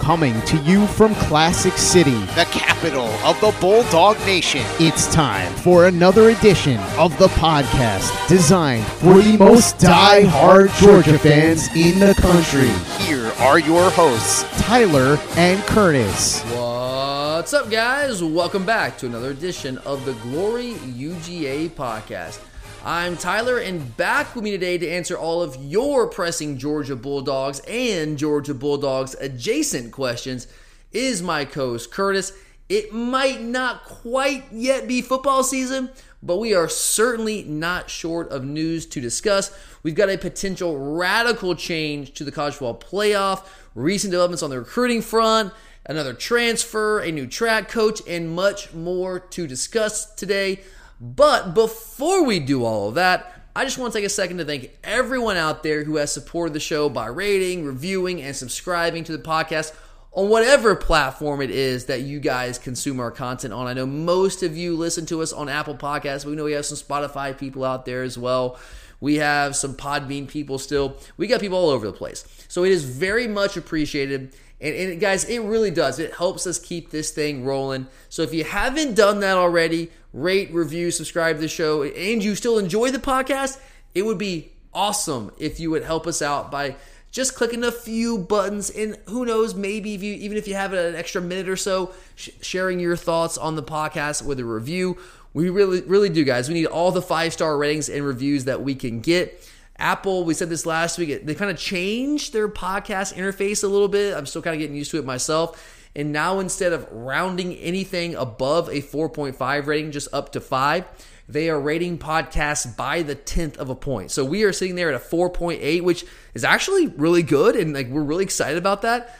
[0.00, 4.62] Coming to you from Classic City, the capital of the Bulldog Nation.
[4.80, 11.68] it's time for another edition of the podcast designed for the most die-hard Georgia fans
[11.76, 12.70] in the country.
[13.04, 14.42] Here are your hosts.
[14.62, 16.42] Tyler and Curtis.
[16.54, 18.24] What's up, guys?
[18.24, 22.40] Welcome back to another edition of the Glory UGA podcast.
[22.82, 27.60] I'm Tyler, and back with me today to answer all of your pressing Georgia Bulldogs
[27.68, 30.46] and Georgia Bulldogs adjacent questions
[30.90, 32.32] is my co host Curtis.
[32.70, 35.90] It might not quite yet be football season,
[36.22, 39.54] but we are certainly not short of news to discuss.
[39.82, 44.58] We've got a potential radical change to the college football playoff, recent developments on the
[44.58, 45.52] recruiting front,
[45.84, 50.60] another transfer, a new track coach, and much more to discuss today.
[51.00, 54.44] But before we do all of that, I just want to take a second to
[54.44, 59.16] thank everyone out there who has supported the show by rating, reviewing, and subscribing to
[59.16, 59.74] the podcast
[60.12, 63.66] on whatever platform it is that you guys consume our content on.
[63.66, 66.66] I know most of you listen to us on Apple Podcasts, we know we have
[66.66, 68.58] some Spotify people out there as well.
[69.00, 70.98] We have some Podbean people still.
[71.16, 72.24] We got people all over the place.
[72.48, 74.36] So it is very much appreciated.
[74.60, 75.98] And, and guys, it really does.
[75.98, 77.86] It helps us keep this thing rolling.
[78.08, 82.34] So if you haven't done that already, rate, review, subscribe to the show, and you
[82.34, 83.58] still enjoy the podcast,
[83.94, 86.76] it would be awesome if you would help us out by
[87.10, 90.72] just clicking a few buttons and who knows maybe if you even if you have
[90.72, 94.96] an extra minute or so sh- sharing your thoughts on the podcast with a review
[95.34, 98.62] we really really do guys we need all the five star ratings and reviews that
[98.62, 99.44] we can get
[99.80, 103.88] apple we said this last week they kind of changed their podcast interface a little
[103.88, 107.54] bit i'm still kind of getting used to it myself and now instead of rounding
[107.56, 110.84] anything above a 4.5 rating just up to 5
[111.30, 114.10] they are rating podcasts by the tenth of a point.
[114.10, 116.04] So we are sitting there at a 4.8, which
[116.34, 119.16] is actually really good, and like we're really excited about that.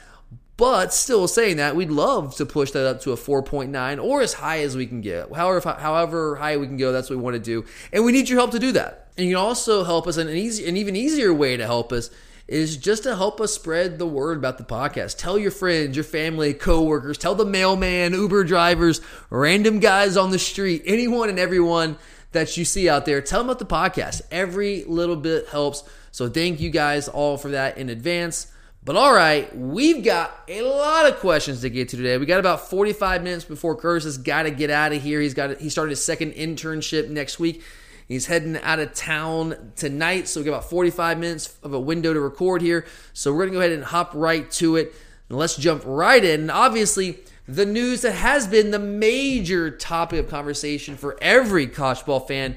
[0.61, 4.35] But still saying that, we'd love to push that up to a 4.9 or as
[4.35, 5.35] high as we can get.
[5.35, 7.65] However, however high we can go, that's what we want to do.
[7.95, 9.09] And we need your help to do that.
[9.17, 11.93] And you can also help us, and an, easy, an even easier way to help
[11.93, 12.11] us
[12.47, 15.17] is just to help us spread the word about the podcast.
[15.17, 19.01] Tell your friends, your family, coworkers, tell the mailman, Uber drivers,
[19.31, 21.97] random guys on the street, anyone and everyone
[22.33, 24.21] that you see out there, tell them about the podcast.
[24.31, 25.85] Every little bit helps.
[26.13, 28.53] So thank you guys all for that in advance.
[28.83, 32.17] But all right, we've got a lot of questions to get to today.
[32.17, 35.21] We got about 45 minutes before Curtis has got to get out of here.
[35.21, 37.63] He's got he started his second internship next week.
[38.09, 42.15] He's heading out of town tonight, so we got about 45 minutes of a window
[42.15, 42.87] to record here.
[43.13, 44.95] So we're gonna go ahead and hop right to it.
[45.29, 46.41] And let's jump right in.
[46.41, 52.05] And obviously, the news that has been the major topic of conversation for every college
[52.07, 52.57] ball fan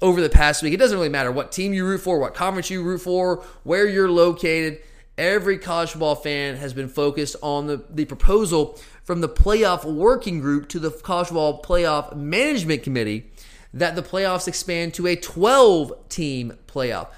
[0.00, 0.72] over the past week.
[0.72, 3.86] It doesn't really matter what team you root for, what conference you root for, where
[3.86, 4.80] you're located.
[5.18, 10.38] Every college football fan has been focused on the, the proposal from the playoff working
[10.38, 13.32] group to the college football playoff management committee
[13.74, 17.08] that the playoffs expand to a 12 team playoff.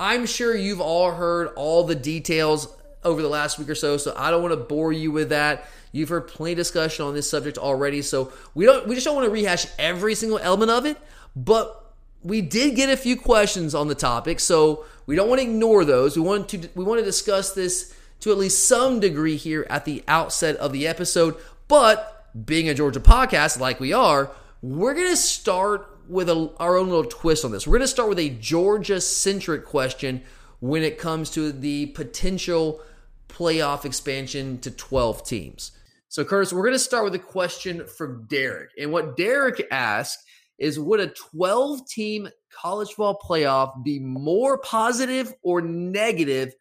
[0.00, 4.12] I'm sure you've all heard all the details over the last week or so, so
[4.16, 5.68] I don't want to bore you with that.
[5.92, 9.14] You've heard plenty of discussion on this subject already, so we don't we just don't
[9.14, 10.96] want to rehash every single element of it,
[11.36, 11.83] but
[12.24, 15.84] we did get a few questions on the topic, so we don't want to ignore
[15.84, 16.16] those.
[16.16, 19.84] We want to we want to discuss this to at least some degree here at
[19.84, 21.36] the outset of the episode,
[21.68, 24.30] but being a Georgia podcast like we are,
[24.62, 27.66] we're going to start with a, our own little twist on this.
[27.66, 30.22] We're going to start with a Georgia centric question
[30.60, 32.80] when it comes to the potential
[33.28, 35.72] playoff expansion to 12 teams.
[36.08, 38.70] So, Curtis, we're going to start with a question from Derek.
[38.78, 40.24] And what Derek asked
[40.58, 46.54] is Would a 12 team college football playoff be more positive or negative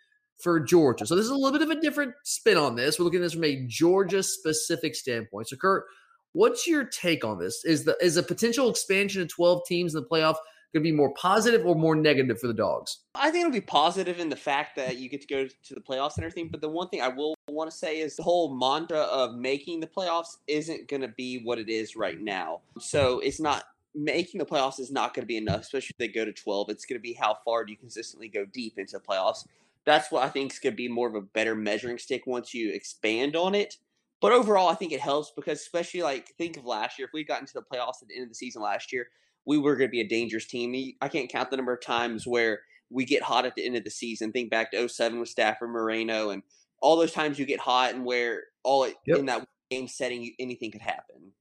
[0.43, 1.05] for Georgia.
[1.05, 2.99] So this is a little bit of a different spin on this.
[2.99, 5.47] We're looking at this from a Georgia specific standpoint.
[5.47, 5.85] So Kurt,
[6.33, 7.63] what's your take on this?
[7.65, 10.35] Is the is a potential expansion of 12 teams in the playoff
[10.73, 12.99] going to be more positive or more negative for the dogs?
[13.15, 15.79] I think it'll be positive in the fact that you get to go to the
[15.79, 16.49] playoffs and everything.
[16.49, 19.79] But the one thing I will want to say is the whole mantra of making
[19.79, 22.61] the playoffs isn't going to be what it is right now.
[22.79, 26.07] So it's not making the playoffs is not going to be enough, especially if they
[26.07, 26.69] go to 12.
[26.69, 29.45] It's going to be how far do you consistently go deep into the playoffs.
[29.85, 32.53] That's what I think is going to be more of a better measuring stick once
[32.53, 33.77] you expand on it.
[34.21, 37.25] But overall, I think it helps because, especially like think of last year, if we
[37.25, 39.07] got into the playoffs at the end of the season last year,
[39.45, 40.93] we were going to be a dangerous team.
[41.01, 43.83] I can't count the number of times where we get hot at the end of
[43.83, 44.31] the season.
[44.31, 46.43] Think back to 07 with Stafford Moreno and
[46.81, 49.17] all those times you get hot and where all it, yep.
[49.17, 51.31] in that game setting anything could happen.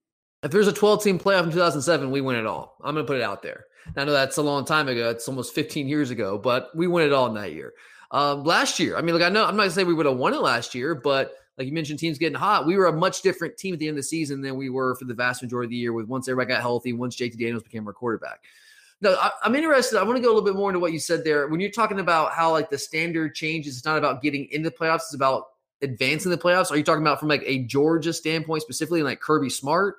[0.43, 2.77] If there's a 12 team playoff in 2007, we win it all.
[2.83, 3.67] I'm going to put it out there.
[3.97, 5.11] I know that's a long time ago.
[5.11, 7.75] It's almost 15 years ago, but we win it all in that year.
[8.11, 10.07] Um, last year, I mean, like I know I'm not going to say we would
[10.07, 12.67] have won it last year, but like you mentioned, teams getting hot.
[12.67, 14.95] We were a much different team at the end of the season than we were
[14.97, 15.93] for the vast majority of the year.
[15.93, 18.41] With once everybody got healthy, once JT Daniels became our quarterback.
[19.01, 19.99] No, I, am interested.
[19.99, 21.49] I want to go a little bit more into what you said there.
[21.49, 24.77] When you're talking about how like the standard changes, it's not about getting into the
[24.77, 25.45] playoffs; it's about
[25.83, 26.71] advancing the playoffs.
[26.71, 29.97] Are you talking about from like a Georgia standpoint specifically, like Kirby Smart?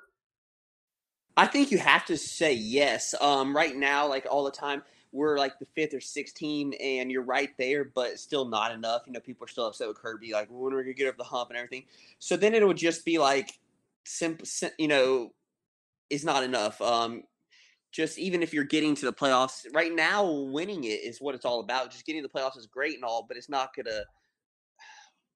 [1.36, 3.14] I think you have to say yes.
[3.20, 4.82] Um, right now, like all the time,
[5.12, 9.02] we're like the fifth or sixth team, and you're right there, but still not enough.
[9.06, 11.16] You know, people are still upset with Kirby, like when are we gonna get over
[11.16, 11.84] the hump and everything.
[12.18, 13.58] So then it would just be like
[14.04, 14.46] simple,
[14.78, 15.32] you know,
[16.10, 16.80] is not enough.
[16.80, 17.22] Um,
[17.92, 21.44] just even if you're getting to the playoffs right now, winning it is what it's
[21.44, 21.90] all about.
[21.92, 23.90] Just getting to the playoffs is great and all, but it's not gonna.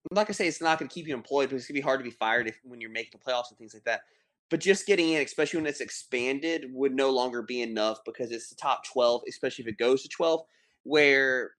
[0.05, 1.81] Like I'm not gonna say it's not gonna keep you employed, but it's gonna be
[1.83, 4.03] hard to be fired if when you're making the playoffs and things like that.
[4.51, 8.49] But just getting in, especially when it's expanded, would no longer be enough because it's
[8.49, 10.41] the top 12, especially if it goes to 12,
[10.85, 11.51] where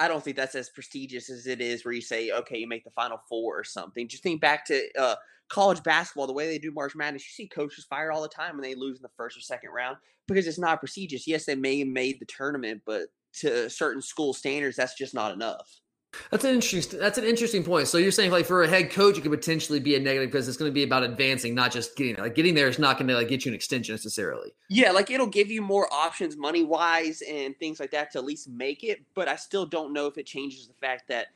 [0.00, 2.84] I don't think that's as prestigious as it is where you say, okay, you make
[2.84, 4.08] the final four or something.
[4.08, 5.16] Just think back to uh,
[5.50, 8.56] college basketball, the way they do March Madness, you see coaches fire all the time
[8.56, 11.26] when they lose in the first or second round because it's not prestigious.
[11.26, 13.08] Yes, they may have made the tournament, but
[13.40, 15.80] to certain school standards, that's just not enough.
[16.30, 16.98] That's an interesting.
[16.98, 17.88] That's an interesting point.
[17.88, 20.48] So you're saying like for a head coach, it could potentially be a negative because
[20.48, 22.24] it's going to be about advancing, not just getting there.
[22.24, 24.52] Like getting there is not going to like get you an extension necessarily.
[24.68, 28.24] Yeah, like it'll give you more options money wise and things like that to at
[28.24, 29.04] least make it.
[29.14, 31.28] But I still don't know if it changes the fact that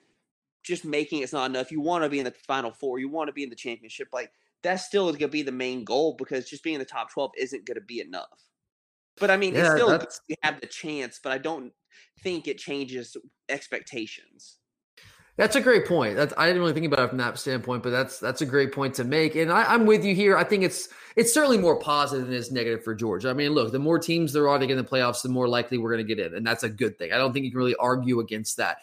[0.62, 1.70] just making it's not enough.
[1.70, 2.98] You want to be in the final four.
[2.98, 4.08] You want to be in the championship.
[4.12, 4.32] Like
[4.62, 7.30] that's still going to be the main goal because just being in the top twelve
[7.38, 8.26] isn't going to be enough.
[9.18, 11.20] But I mean, yeah, it's still you have the chance.
[11.22, 11.72] But I don't
[12.22, 13.16] think it changes
[13.48, 14.58] expectations.
[15.36, 16.14] That's a great point.
[16.14, 18.72] That's, I didn't really think about it from that standpoint, but that's that's a great
[18.72, 19.34] point to make.
[19.34, 20.36] And I, am with you here.
[20.36, 23.30] I think it's it's certainly more positive than it's negative for Georgia.
[23.30, 25.48] I mean, look, the more teams there are to get in the playoffs, the more
[25.48, 27.12] likely we're going to get in, and that's a good thing.
[27.12, 28.78] I don't think you can really argue against that.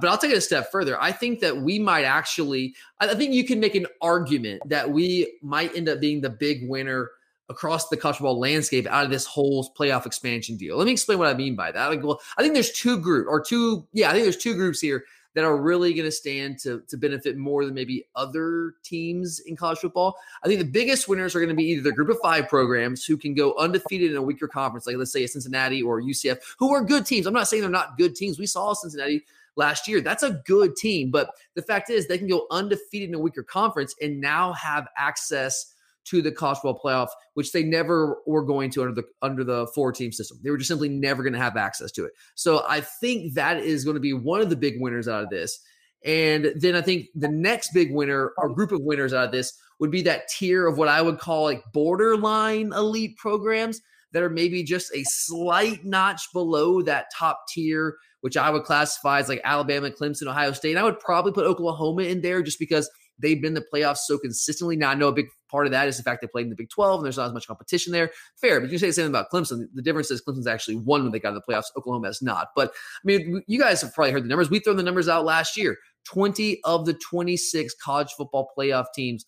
[0.00, 1.00] But I'll take it a step further.
[1.00, 2.74] I think that we might actually.
[3.00, 6.68] I think you can make an argument that we might end up being the big
[6.68, 7.10] winner
[7.48, 10.76] across the college football landscape out of this whole playoff expansion deal.
[10.76, 11.86] Let me explain what I mean by that.
[11.86, 13.86] Like, well, I think there's two group or two.
[13.94, 15.04] Yeah, I think there's two groups here
[15.36, 19.54] that are really going to stand to to benefit more than maybe other teams in
[19.54, 20.16] college football.
[20.42, 23.04] I think the biggest winners are going to be either the group of five programs
[23.04, 26.38] who can go undefeated in a weaker conference, like let's say a Cincinnati or UCF,
[26.58, 27.26] who are good teams.
[27.26, 28.38] I'm not saying they're not good teams.
[28.38, 29.24] We saw Cincinnati
[29.56, 30.00] last year.
[30.00, 31.10] That's a good team.
[31.10, 34.88] But the fact is, they can go undefeated in a weaker conference and now have
[34.96, 35.74] access
[36.06, 39.66] to the college football playoff, which they never were going to under the under the
[39.74, 40.38] four team system.
[40.42, 42.12] They were just simply never going to have access to it.
[42.34, 45.30] So I think that is going to be one of the big winners out of
[45.30, 45.58] this.
[46.04, 49.52] And then I think the next big winner or group of winners out of this
[49.80, 53.80] would be that tier of what I would call like borderline elite programs
[54.12, 59.18] that are maybe just a slight notch below that top tier, which I would classify
[59.18, 60.70] as like Alabama, Clemson, Ohio State.
[60.70, 63.98] And I would probably put Oklahoma in there just because– They've been in the playoffs
[63.98, 64.76] so consistently.
[64.76, 66.56] Now, I know a big part of that is the fact they played in the
[66.56, 68.10] Big 12 and there's not as much competition there.
[68.40, 69.66] Fair, but you say the same about Clemson.
[69.74, 71.76] The difference is Clemson's actually won when they got in the playoffs.
[71.76, 72.48] Oklahoma has not.
[72.54, 74.50] But I mean, you guys have probably heard the numbers.
[74.50, 79.26] We threw the numbers out last year 20 of the 26 college football playoff teams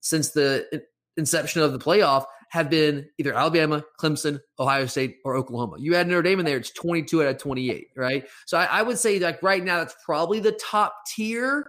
[0.00, 0.82] since the
[1.16, 5.76] inception of the playoff have been either Alabama, Clemson, Ohio State, or Oklahoma.
[5.78, 8.24] You add Notre Dame in there, it's 22 out of 28, right?
[8.44, 11.64] So I, I would say like right now, that's probably the top tier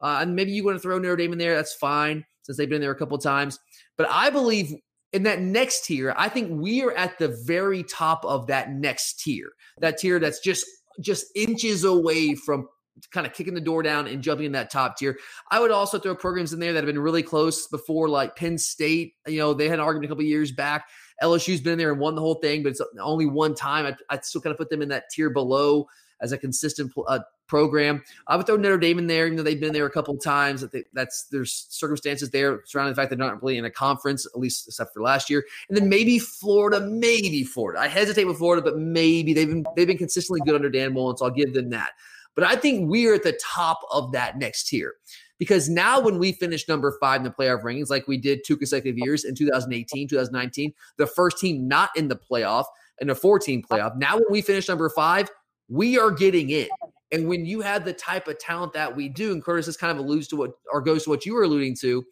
[0.00, 1.54] uh, and maybe you want to throw Notre Dame in there.
[1.54, 3.58] That's fine since they've been there a couple times.
[3.96, 4.74] But I believe
[5.12, 9.20] in that next tier, I think we are at the very top of that next
[9.20, 9.48] tier.
[9.78, 10.66] That tier that's just
[11.00, 12.68] just inches away from
[13.10, 15.18] kind of kicking the door down and jumping in that top tier.
[15.50, 18.56] I would also throw programs in there that have been really close before, like Penn
[18.56, 19.14] State.
[19.26, 20.86] You know, they had an argument a couple years back.
[21.22, 23.86] LSU's been in there and won the whole thing, but it's only one time.
[23.86, 25.86] I, I still kind of put them in that tier below
[26.20, 28.02] as a consistent uh, program.
[28.26, 30.22] I would throw Notre Dame in there, even though they've been there a couple of
[30.22, 30.64] times.
[30.92, 34.66] That's there's circumstances there surrounding the fact they're not really in a conference, at least
[34.68, 35.44] except for last year.
[35.68, 37.80] And then maybe Florida, maybe Florida.
[37.80, 41.16] I hesitate with Florida, but maybe they've been they've been consistently good under Dan Mullen,
[41.16, 41.92] so I'll give them that.
[42.34, 44.94] But I think we're at the top of that next tier.
[45.38, 48.56] Because now, when we finish number five in the playoff rankings, like we did two
[48.56, 52.64] consecutive years in 2018, 2019, the first team not in the playoff
[53.00, 53.96] and a 14 playoff.
[53.96, 55.28] Now, when we finish number five,
[55.68, 56.68] we are getting in.
[57.12, 59.92] And when you have the type of talent that we do, and Curtis just kind
[59.92, 62.04] of alludes to what or goes to what you were alluding to,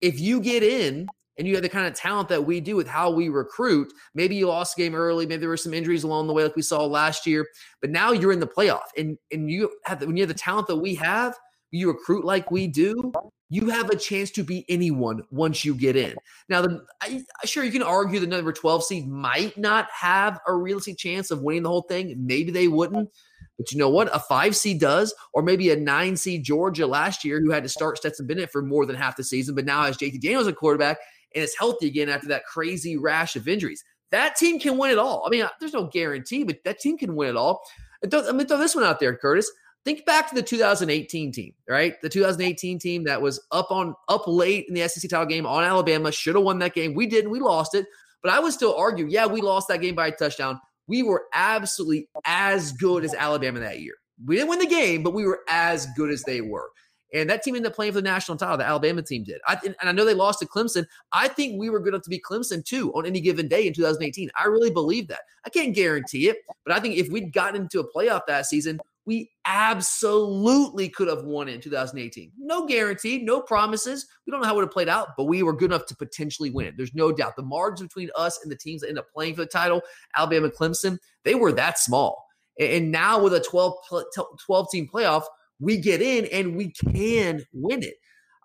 [0.00, 2.88] if you get in and you have the kind of talent that we do with
[2.88, 6.26] how we recruit, maybe you lost a game early, maybe there were some injuries along
[6.26, 7.46] the way, like we saw last year,
[7.80, 10.34] but now you're in the playoff, and and you have the, when you have the
[10.34, 11.36] talent that we have,
[11.70, 13.12] you recruit like we do,
[13.50, 16.14] you have a chance to beat anyone once you get in.
[16.48, 20.54] Now, the, I, sure you can argue the number 12 seed might not have a
[20.54, 22.14] realistic chance of winning the whole thing.
[22.18, 23.10] Maybe they wouldn't.
[23.56, 24.14] But you know what?
[24.14, 27.68] A five seed does, or maybe a nine seed Georgia last year who had to
[27.68, 30.52] start Stetson Bennett for more than half the season, but now has JT Daniels a
[30.52, 30.98] quarterback
[31.34, 33.82] and is healthy again after that crazy rash of injuries.
[34.10, 35.24] That team can win it all.
[35.26, 37.62] I mean, uh, there's no guarantee, but that team can win it all.
[38.02, 39.50] I'm going to throw this one out there, Curtis.
[39.84, 42.00] Think back to the 2018 team, right?
[42.02, 45.64] The 2018 team that was up on up late in the SEC title game on
[45.64, 46.94] Alabama should have won that game.
[46.94, 47.30] We didn't.
[47.30, 47.86] We lost it.
[48.22, 50.60] But I would still argue, yeah, we lost that game by a touchdown.
[50.88, 53.94] We were absolutely as good as Alabama that year.
[54.26, 56.70] We didn't win the game, but we were as good as they were.
[57.14, 58.58] And that team ended up playing for the national title.
[58.58, 59.40] The Alabama team did.
[59.46, 60.84] I, and I know they lost to Clemson.
[61.12, 63.72] I think we were good enough to beat Clemson too on any given day in
[63.72, 64.30] 2018.
[64.38, 65.20] I really believe that.
[65.46, 68.78] I can't guarantee it, but I think if we'd gotten into a playoff that season,
[69.08, 72.30] we absolutely could have won in 2018.
[72.38, 74.06] No guarantee, no promises.
[74.26, 75.96] We don't know how it would have played out, but we were good enough to
[75.96, 76.74] potentially win it.
[76.76, 77.34] There's no doubt.
[77.34, 79.80] The margins between us and the teams that end up playing for the title,
[80.14, 82.22] Alabama, Clemson, they were that small.
[82.60, 83.76] And now with a 12,
[84.44, 85.22] 12 team playoff,
[85.58, 87.94] we get in and we can win it.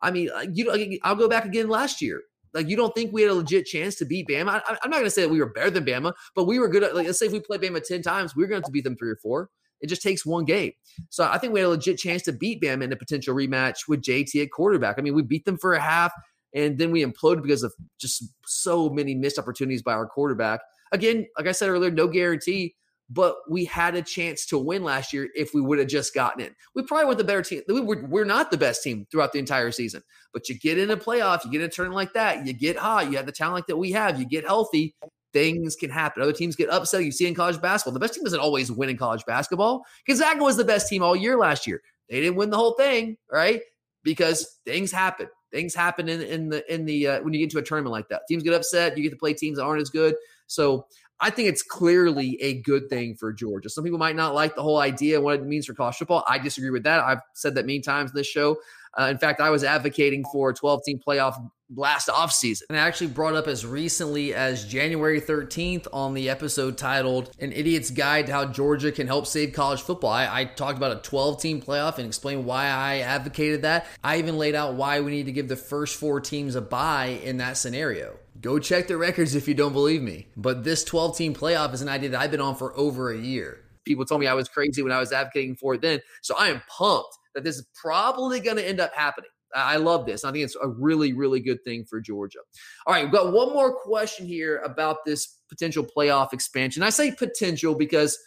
[0.02, 2.22] I mean, uh, you I'll go back again last year.
[2.54, 4.62] Like, you don't think we had a legit chance to beat Bama?
[4.66, 6.70] I, am not going to say that we were better than Bama, but we were
[6.70, 8.72] good at, like, let's say if we played Bama 10 times, we are going to
[8.72, 9.50] beat them three or four.
[9.84, 10.72] It just takes one game.
[11.10, 13.88] So I think we had a legit chance to beat Bama in a potential rematch
[13.88, 14.96] with JT at quarterback.
[14.98, 16.12] I mean, we beat them for a half
[16.56, 20.62] and then we imploded because of just so many missed opportunities by our quarterback.
[20.94, 22.76] Again, like I said earlier, no guarantee,
[23.10, 26.46] but we had a chance to win last year if we would have just gotten
[26.46, 26.56] in.
[26.76, 27.62] We probably were the better team.
[27.68, 30.92] We were, we're not the best team throughout the entire season, but you get in
[30.92, 33.32] a playoff, you get in a tournament like that, you get hot, you have the
[33.32, 34.96] talent that we have, you get healthy,
[35.34, 36.22] things can happen.
[36.22, 37.04] Other teams get upset.
[37.04, 39.86] You see in college basketball, the best team doesn't always win in college basketball.
[40.08, 41.82] Gonzaga was the best team all year last year.
[42.10, 43.62] They didn't win the whole thing, right?
[44.04, 45.28] Because things happen.
[45.52, 48.10] Things happen in, in the in the uh, when you get into a tournament like
[48.10, 48.22] that.
[48.28, 48.98] Teams get upset.
[48.98, 50.16] You get to play teams that aren't as good.
[50.48, 50.88] So
[51.20, 53.70] I think it's clearly a good thing for Georgia.
[53.70, 56.24] Some people might not like the whole idea and what it means for college football.
[56.28, 57.02] I disagree with that.
[57.02, 58.58] I've said that many times in this show.
[59.00, 62.64] Uh, in fact, I was advocating for a 12 team playoff last offseason.
[62.70, 67.52] And I actually brought up as recently as January 13th on the episode titled An
[67.52, 70.12] Idiot's Guide to How Georgia Can Help Save College Football.
[70.12, 73.88] I, I talked about a 12 team playoff and explained why I advocated that.
[74.04, 77.20] I even laid out why we need to give the first four teams a bye
[77.24, 78.18] in that scenario.
[78.42, 80.28] Go check the records if you don't believe me.
[80.36, 83.18] But this 12 team playoff is an idea that I've been on for over a
[83.18, 83.60] year.
[83.86, 86.02] People told me I was crazy when I was advocating for it then.
[86.22, 89.30] So I am pumped that this is probably going to end up happening.
[89.56, 90.24] I love this.
[90.24, 92.40] I think it's a really, really good thing for Georgia.
[92.88, 96.84] All right, we've got one more question here about this potential playoff expansion.
[96.84, 98.18] I say potential because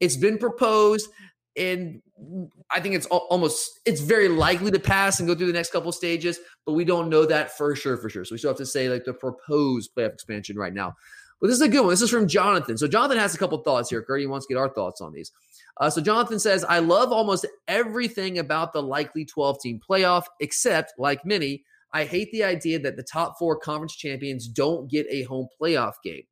[0.00, 1.08] it's been proposed
[1.56, 2.02] and
[2.70, 5.92] I think it's almost it's very likely to pass and go through the next couple
[5.92, 8.24] stages, but we don't know that for sure for sure.
[8.24, 10.94] So we still have to say like the proposed playoff expansion right now.
[11.40, 11.90] But this is a good one.
[11.90, 12.76] This is from Jonathan.
[12.76, 14.02] So Jonathan has a couple thoughts here.
[14.02, 15.30] Curdy wants to get our thoughts on these.
[15.78, 20.92] Uh, so Jonathan says, I love almost everything about the likely 12 team playoff, except,
[20.98, 25.22] like many, I hate the idea that the top four conference champions don't get a
[25.22, 26.22] home playoff game.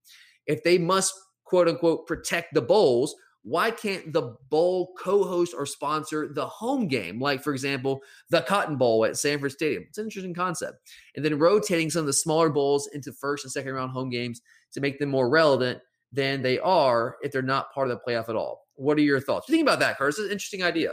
[0.46, 6.28] If they must, quote unquote, protect the bowls, why can't the bowl co-host or sponsor
[6.32, 7.20] the home game?
[7.20, 9.84] Like for example the cotton bowl at sanford stadium.
[9.88, 10.78] It's an interesting concept.
[11.16, 14.40] And then rotating some of the smaller bowls into first and second round home games
[14.72, 15.80] to make them more relevant
[16.12, 19.20] than they are if they're not part of the playoff at all what are your
[19.20, 19.46] thoughts?
[19.48, 20.18] Think about that, Curtis.
[20.18, 20.92] It's an interesting idea.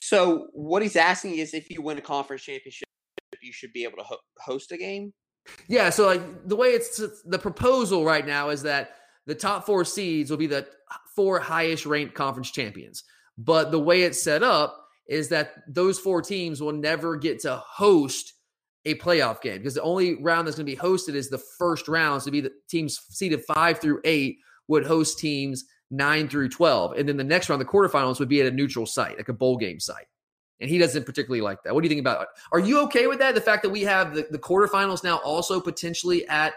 [0.00, 2.88] So what he's asking is if you win a conference championship,
[3.42, 5.12] you should be able to ho- host a game.
[5.68, 5.90] Yeah.
[5.90, 8.96] So like the way it's the proposal right now is that
[9.26, 10.66] the top four seeds will be the
[11.14, 13.04] four highest ranked conference champions.
[13.36, 17.56] But the way it's set up is that those four teams will never get to
[17.56, 18.32] host
[18.86, 21.88] a playoff game because the only round that's going to be hosted is the first
[21.88, 22.22] round.
[22.22, 26.92] So be the teams seeded five through eight would host teams nine through 12.
[26.92, 29.32] And then the next round, the quarterfinals would be at a neutral site, like a
[29.32, 30.06] bowl game site.
[30.60, 31.74] And he doesn't particularly like that.
[31.74, 32.28] What do you think about it?
[32.52, 33.34] Are you okay with that?
[33.34, 36.54] The fact that we have the, the quarterfinals now also potentially at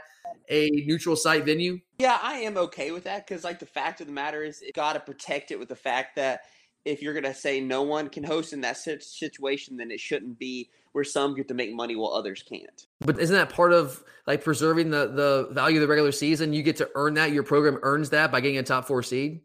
[0.49, 1.79] a neutral site venue?
[1.99, 4.71] Yeah, I am okay with that because, like, the fact of the matter is, you
[4.73, 6.41] got to protect it with the fact that
[6.83, 10.39] if you're going to say no one can host in that situation, then it shouldn't
[10.39, 12.87] be where some get to make money while others can't.
[12.99, 16.53] But isn't that part of like preserving the the value of the regular season?
[16.53, 17.31] You get to earn that.
[17.31, 19.41] Your program earns that by getting a top four seed.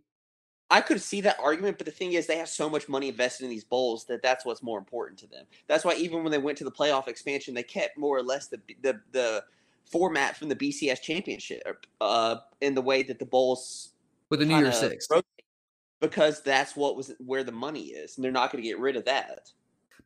[0.69, 3.45] I could see that argument, but the thing is, they have so much money invested
[3.45, 5.45] in these bowls that that's what's more important to them.
[5.69, 8.49] That's why even when they went to the playoff expansion, they kept more or less
[8.49, 9.45] the the, the
[9.91, 13.91] format from the BCS championship uh, in the way that the bowls
[14.29, 15.07] with the New Year's Six,
[16.01, 18.97] because that's what was where the money is, and they're not going to get rid
[18.97, 19.51] of that.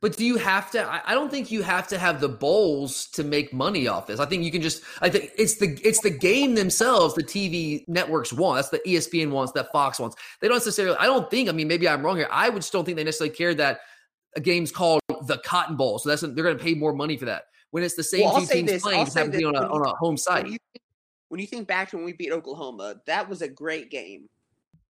[0.00, 1.02] But do you have to?
[1.06, 4.18] I, don't think you have to have the bowls to make money off this.
[4.18, 4.82] I think you can just.
[5.02, 7.14] I think it's the it's the game themselves.
[7.14, 8.56] The TV networks want.
[8.56, 9.52] That's the ESPN wants.
[9.52, 10.16] That Fox wants.
[10.40, 10.96] They don't necessarily.
[10.96, 11.50] I don't think.
[11.50, 12.28] I mean, maybe I'm wrong here.
[12.30, 13.80] I would still think they necessarily care that
[14.36, 15.98] a game's called the Cotton Bowl.
[15.98, 18.40] So that's they're going to pay more money for that when it's the same well,
[18.40, 19.04] two teams this, playing.
[19.04, 20.44] Just to be on a, on a home site.
[20.44, 20.58] When you,
[21.28, 24.30] when you think back to when we beat Oklahoma, that was a great game.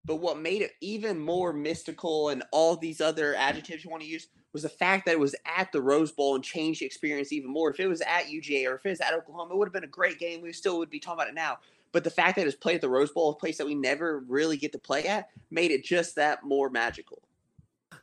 [0.04, 4.08] But what made it even more mystical and all these other adjectives you want to
[4.08, 7.32] use was the fact that it was at the Rose Bowl and changed the experience
[7.32, 7.70] even more.
[7.70, 9.84] If it was at UGA or if it was at Oklahoma, it would have been
[9.84, 10.42] a great game.
[10.42, 11.58] We still would be talking about it now.
[11.92, 14.20] But the fact that it's played at the Rose Bowl, a place that we never
[14.28, 17.22] really get to play at, made it just that more magical.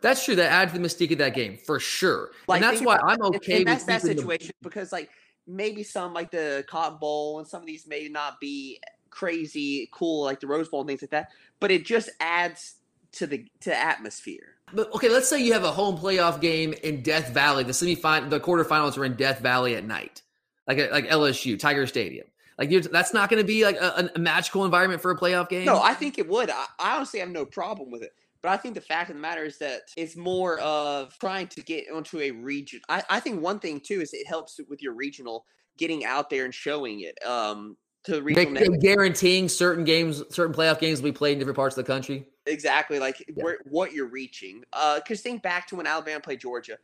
[0.01, 0.36] That's true.
[0.36, 2.32] That adds the mystique of that game for sure.
[2.48, 4.70] Like, and that's why I'm okay and that's that situation the...
[4.70, 5.10] because like
[5.48, 10.24] maybe some like the Cotton Bowl and some of these may not be crazy cool
[10.24, 12.76] like the Rose Bowl and things like that, but it just adds
[13.14, 14.56] to the to atmosphere.
[14.74, 17.64] But okay, let's say you have a home playoff game in Death Valley.
[17.64, 20.22] The semifinal, the quarterfinals are in Death Valley at night,
[20.68, 22.28] like like LSU Tiger Stadium.
[22.58, 25.66] Like that's not going to be like a, a, magical environment for a playoff game.
[25.66, 26.50] No, I think it would.
[26.50, 28.14] I, I honestly have no problem with it.
[28.42, 31.62] But I think the fact of the matter is that it's more of trying to
[31.62, 32.82] get onto a region.
[32.90, 35.46] I, I think one thing too is it helps with your regional
[35.77, 37.24] getting out there and showing it.
[37.25, 41.77] Um, to regional guaranteeing certain games, certain playoff games will be played in different parts
[41.77, 42.25] of the country.
[42.46, 43.43] Exactly, like yeah.
[43.43, 44.63] where, what you're reaching.
[44.72, 46.77] Uh, Because uh, think back to when Alabama played Georgia.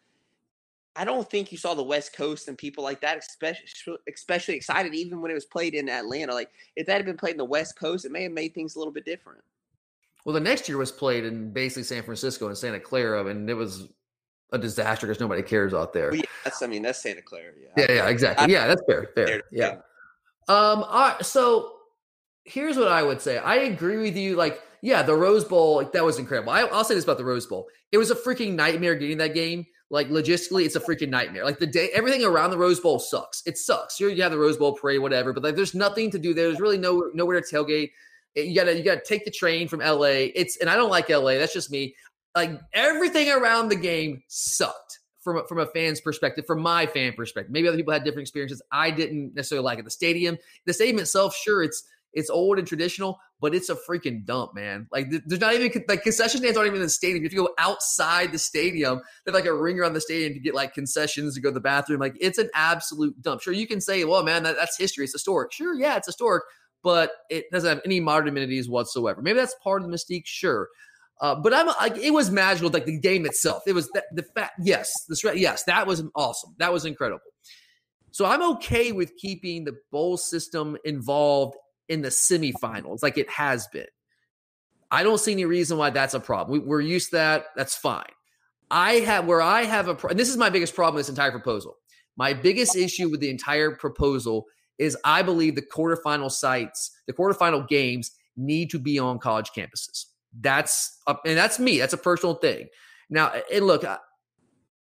[0.95, 4.93] I don't think you saw the West Coast and people like that, especially especially excited,
[4.93, 6.33] even when it was played in Atlanta.
[6.33, 8.75] Like if that had been played in the West Coast, it may have made things
[8.75, 9.41] a little bit different.
[10.23, 13.55] Well, the next year was played in basically San Francisco and Santa Clara, and it
[13.55, 13.87] was
[14.51, 16.11] a disaster because nobody cares out there.
[16.11, 17.53] Well, yeah, that's I mean that's Santa Clara.
[17.59, 18.53] Yeah, yeah, yeah exactly.
[18.53, 19.09] Yeah, that's fair.
[19.15, 19.41] Fair.
[19.51, 19.77] Yeah.
[20.47, 20.83] Um.
[20.83, 21.25] All right.
[21.25, 21.71] So
[22.45, 23.37] here's what I would say.
[23.37, 24.35] I agree with you.
[24.35, 26.51] Like yeah, the Rose Bowl, like that was incredible.
[26.51, 29.33] I, will say this about the Rose Bowl: it was a freaking nightmare getting that
[29.33, 29.65] game.
[29.89, 31.45] Like logistically, it's a freaking nightmare.
[31.45, 33.43] Like the day, everything around the Rose Bowl sucks.
[33.45, 33.99] It sucks.
[33.99, 36.47] You're, you have the Rose Bowl parade, whatever, but like there's nothing to do there.
[36.47, 37.91] There's really no nowhere to tailgate.
[38.35, 40.31] You gotta you gotta take the train from LA.
[40.35, 41.35] It's and I don't like LA.
[41.35, 41.95] That's just me.
[42.35, 47.13] Like everything around the game sucked from a, from a fan's perspective, from my fan
[47.13, 47.51] perspective.
[47.51, 48.61] Maybe other people had different experiences.
[48.71, 49.85] I didn't necessarily like it.
[49.85, 51.83] The stadium, the stadium itself, sure, it's
[52.13, 54.87] it's old and traditional, but it's a freaking dump, man.
[54.91, 57.23] Like there's not even like concession stands aren't even in the stadium.
[57.23, 59.01] You have to go outside the stadium.
[59.25, 61.53] They have like a ringer on the stadium to get like concessions to go to
[61.53, 61.99] the bathroom.
[61.99, 63.41] Like it's an absolute dump.
[63.41, 65.05] Sure, you can say, well, man, that, that's history.
[65.05, 65.51] It's historic.
[65.51, 66.43] Sure, yeah, it's historic,
[66.83, 69.21] but it doesn't have any modern amenities whatsoever.
[69.21, 70.25] Maybe that's part of the mystique.
[70.25, 70.67] Sure.
[71.23, 73.63] Uh, but I'm like, it was magical, like the game itself.
[73.65, 76.53] It was the, the fact, yes, the yes, that was awesome.
[76.59, 77.21] That was incredible.
[78.11, 81.55] So I'm okay with keeping the bowl system involved
[81.87, 83.87] in the semifinals like it has been.
[84.91, 86.61] I don't see any reason why that's a problem.
[86.67, 87.45] We, are used to that.
[87.55, 88.03] That's fine.
[88.69, 91.31] I have where I have a, and this is my biggest problem with this entire
[91.31, 91.77] proposal.
[92.17, 94.43] My biggest issue with the entire proposal
[94.77, 100.07] is I believe the quarterfinal sites, the quarterfinal games need to be on college campuses.
[100.39, 101.79] That's, a, and that's me.
[101.79, 102.67] That's a personal thing.
[103.09, 103.85] Now, and look,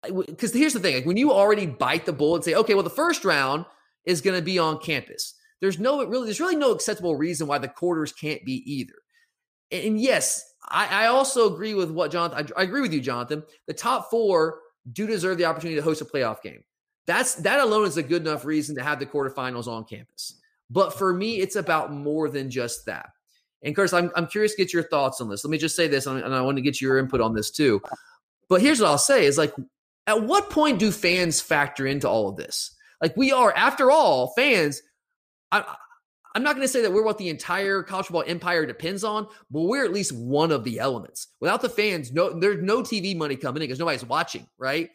[0.03, 2.83] because here's the thing: like when you already bite the bullet and say, okay, well,
[2.83, 3.64] the first round
[4.05, 5.35] is going to be on campus.
[5.61, 8.94] There's no really, there's really no acceptable reason why the quarters can't be either.
[9.70, 12.48] And yes, I, I also agree with what Jonathan.
[12.57, 13.42] I, I agree with you, Jonathan.
[13.66, 14.61] The top four
[14.92, 16.62] do deserve the opportunity to host a playoff game.
[17.07, 20.38] That's that alone is a good enough reason to have the quarterfinals on campus.
[20.70, 23.11] But for me, it's about more than just that.
[23.62, 25.44] And Curtis, I'm, I'm curious to get your thoughts on this.
[25.44, 27.83] Let me just say this, and I want to get your input on this too.
[28.49, 29.55] But here's what I'll say: is like,
[30.07, 32.75] at what point do fans factor into all of this?
[33.03, 34.83] Like, we are, after all, fans.
[35.51, 35.64] I,
[36.35, 39.27] I'm not going to say that we're what the entire college football empire depends on,
[39.51, 41.29] but we're at least one of the elements.
[41.40, 44.90] Without the fans, no, there's no TV money coming in because nobody's watching, right?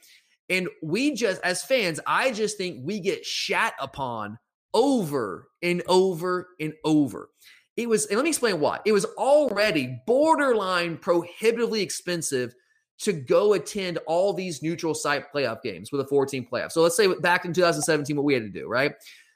[0.50, 4.38] And we just, as fans, I just think we get shat upon
[4.74, 7.30] over and over and over.
[7.76, 8.80] It was, and let me explain why.
[8.86, 12.54] It was already borderline prohibitively expensive
[13.00, 16.72] to go attend all these neutral site playoff games with a 14 playoff.
[16.72, 18.94] So let's say back in 2017, what we had to do, right?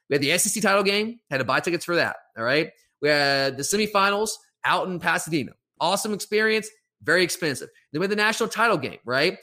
[0.09, 2.17] We had the SEC title game, had to buy tickets for that.
[2.37, 2.71] All right.
[3.01, 4.31] We had the semifinals
[4.63, 5.53] out in Pasadena.
[5.79, 6.69] Awesome experience,
[7.03, 7.69] very expensive.
[7.91, 9.37] Then we had the national title game, right?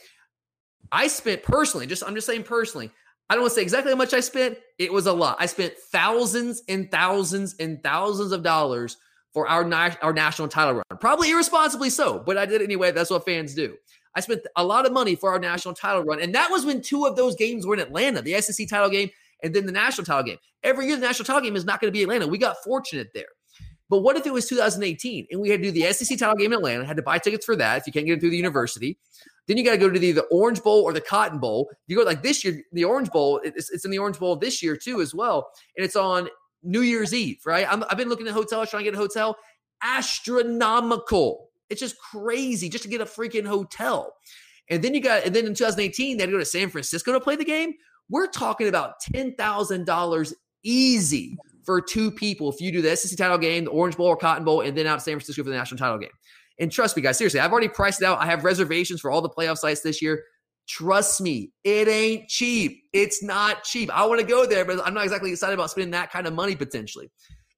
[0.91, 2.91] I spent personally, just I'm just saying personally,
[3.29, 4.57] I don't want to say exactly how much I spent.
[4.77, 5.37] It was a lot.
[5.39, 8.97] I spent thousands and thousands and thousands of dollars
[9.33, 9.69] for our,
[10.01, 10.83] our national title run.
[10.99, 12.91] Probably irresponsibly so, but I did it anyway.
[12.91, 13.75] That's what fans do.
[14.15, 16.21] I spent a lot of money for our national title run.
[16.21, 19.09] And that was when two of those games were in Atlanta the SEC title game
[19.43, 20.37] and then the national title game.
[20.63, 22.27] Every year, the national title game is not going to be Atlanta.
[22.27, 23.25] We got fortunate there.
[23.89, 26.53] But what if it was 2018 and we had to do the SEC title game
[26.53, 28.37] in Atlanta, had to buy tickets for that if you can't get it through the
[28.37, 28.97] university?
[29.47, 31.69] Then you got to go to the, the Orange Bowl or the Cotton Bowl.
[31.87, 34.63] You go like this year, the Orange Bowl, it's, it's in the Orange Bowl this
[34.63, 35.51] year too, as well.
[35.77, 36.29] And it's on
[36.63, 37.67] New Year's Eve, right?
[37.67, 39.37] i have been looking at hotels, trying to get a hotel.
[39.83, 41.49] Astronomical.
[41.69, 44.15] It's just crazy just to get a freaking hotel.
[44.69, 47.13] And then you got, and then in 2018, they had to go to San Francisco
[47.13, 47.73] to play the game.
[48.09, 53.65] We're talking about $10,000 easy for two people if you do the SEC title game,
[53.65, 55.77] the Orange Bowl or Cotton Bowl, and then out to San Francisco for the national
[55.77, 56.09] title game.
[56.59, 58.19] And trust me, guys, seriously, I've already priced it out.
[58.19, 60.23] I have reservations for all the playoff sites this year.
[60.67, 62.81] Trust me, it ain't cheap.
[62.93, 63.89] It's not cheap.
[63.93, 66.33] I want to go there, but I'm not exactly excited about spending that kind of
[66.33, 67.11] money potentially.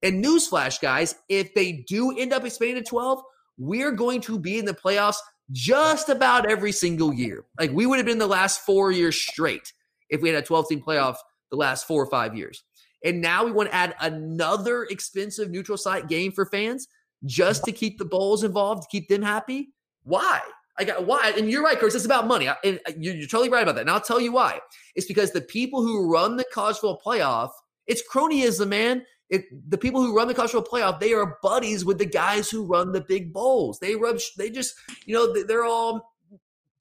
[0.04, 3.22] And newsflash, guys, if they do end up expanding to 12,
[3.58, 5.18] we're going to be in the playoffs
[5.52, 7.46] just about every single year.
[7.60, 9.72] Like we would have been the last four years straight
[10.10, 11.16] if we had a 12 team playoff
[11.50, 12.64] the last four or five years.
[13.04, 16.88] And now we want to add another expensive neutral site game for fans
[17.26, 19.70] just to keep the bowls involved, to keep them happy?
[20.04, 20.42] Why?
[20.80, 21.96] I got why, and you're right, Chris.
[21.96, 23.82] It's about money, and uh, you're, totally right about that.
[23.82, 24.60] And I'll tell you why.
[24.96, 27.50] It's because the people who run the college football playoff,
[27.88, 29.04] it's cronyism, man.
[29.30, 32.50] It, the people who run the college football playoff, they are buddies with the guys
[32.50, 33.80] who run the big bowls.
[33.80, 36.14] They rub, they just, you know, they're all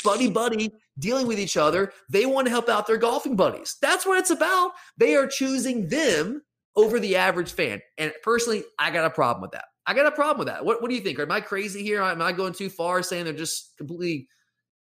[0.07, 1.93] buddy buddy dealing with each other.
[2.09, 3.77] They want to help out their golfing buddies.
[3.83, 4.73] That's what it's about.
[4.97, 6.43] They are choosing them
[6.77, 7.81] over the average fan.
[7.99, 9.67] And personally, I got a problem with that.
[9.87, 10.65] I got a problem with that.
[10.65, 11.19] What, what do you think?
[11.19, 12.03] Am I crazy here?
[12.03, 14.29] Am I going too far saying they're just completely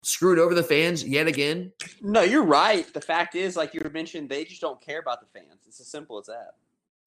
[0.04, 1.72] screwed over the fans yet again?
[2.02, 2.92] No, you're right.
[2.94, 5.62] The fact is, like you mentioned, they just don't care about the fans.
[5.68, 6.52] It's as simple as that.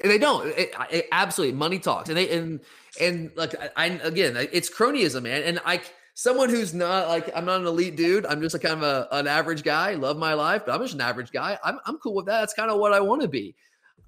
[0.02, 0.48] They don't.
[0.48, 2.60] It, it, absolutely, money talks, and they and
[3.00, 5.44] and like I, again, it's cronyism, man.
[5.44, 5.80] And I,
[6.14, 8.24] someone who's not like I'm not an elite dude.
[8.26, 9.94] I'm just a kind of a, an average guy.
[9.94, 11.58] Love my life, but I'm just an average guy.
[11.62, 12.40] I'm I'm cool with that.
[12.40, 13.54] That's kind of what I want to be.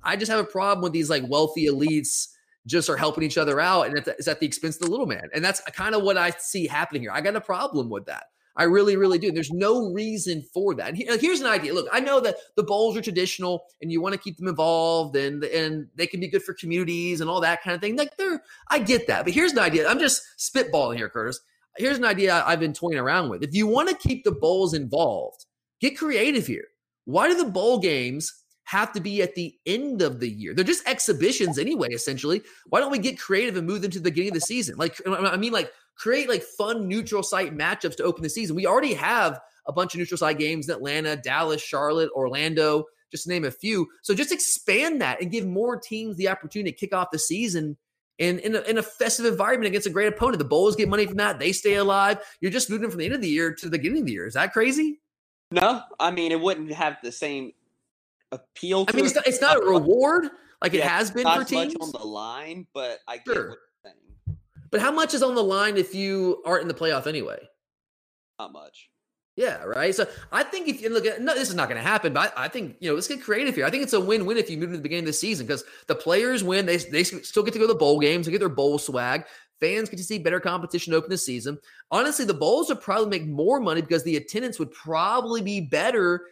[0.02, 2.28] I just have a problem with these like wealthy elites
[2.66, 5.28] just are helping each other out, and it's at the expense of the little man.
[5.34, 7.12] And that's kind of what I see happening here.
[7.12, 8.24] I got a problem with that.
[8.58, 9.30] I really, really do.
[9.30, 10.88] There's no reason for that.
[10.88, 11.74] And here's an idea.
[11.74, 15.14] Look, I know that the bowls are traditional, and you want to keep them involved,
[15.16, 17.96] and and they can be good for communities and all that kind of thing.
[17.96, 19.24] Like they're, I get that.
[19.24, 19.88] But here's an idea.
[19.88, 21.40] I'm just spitballing here, Curtis.
[21.78, 23.42] Here's an idea I've been toying around with.
[23.42, 25.44] If you want to keep the bowls involved,
[25.80, 26.64] get creative here.
[27.04, 30.52] Why do the bowl games have to be at the end of the year.
[30.52, 32.42] They're just exhibitions anyway, essentially.
[32.66, 34.76] Why don't we get creative and move them to the beginning of the season?
[34.76, 38.56] Like, I mean, like create like fun neutral site matchups to open the season.
[38.56, 43.24] We already have a bunch of neutral site games in Atlanta, Dallas, Charlotte, Orlando, just
[43.24, 43.86] to name a few.
[44.02, 47.76] So just expand that and give more teams the opportunity to kick off the season
[48.18, 50.38] in, in, a, in a festive environment against a great opponent.
[50.38, 51.38] The Bulls get money from that.
[51.38, 52.18] They stay alive.
[52.40, 54.26] You're just moving from the end of the year to the beginning of the year.
[54.26, 55.00] Is that crazy?
[55.50, 57.52] No, I mean, it wouldn't have the same
[58.32, 58.84] appeal.
[58.88, 60.28] I mean, it's not, it's not, a reward
[60.62, 61.76] like yeah, it has been for teams.
[61.80, 63.48] on the line, but I get sure.
[63.50, 64.38] what you're saying.
[64.70, 67.38] But how much is on the line if you aren't in the playoff anyway?
[68.38, 68.90] Not much.
[69.36, 69.94] Yeah, right.
[69.94, 72.32] So I think if you look at no, this is not going to happen, but
[72.36, 73.66] I, I, think you know let's get creative here.
[73.66, 75.62] I think it's a win-win if you move to the beginning of the season because
[75.88, 76.64] the players win.
[76.64, 79.24] They they still get to go to the bowl games, they get their bowl swag.
[79.60, 81.58] Fans get to see better competition open the season.
[81.90, 86.26] Honestly, the bowls would probably make more money because the attendance would probably be better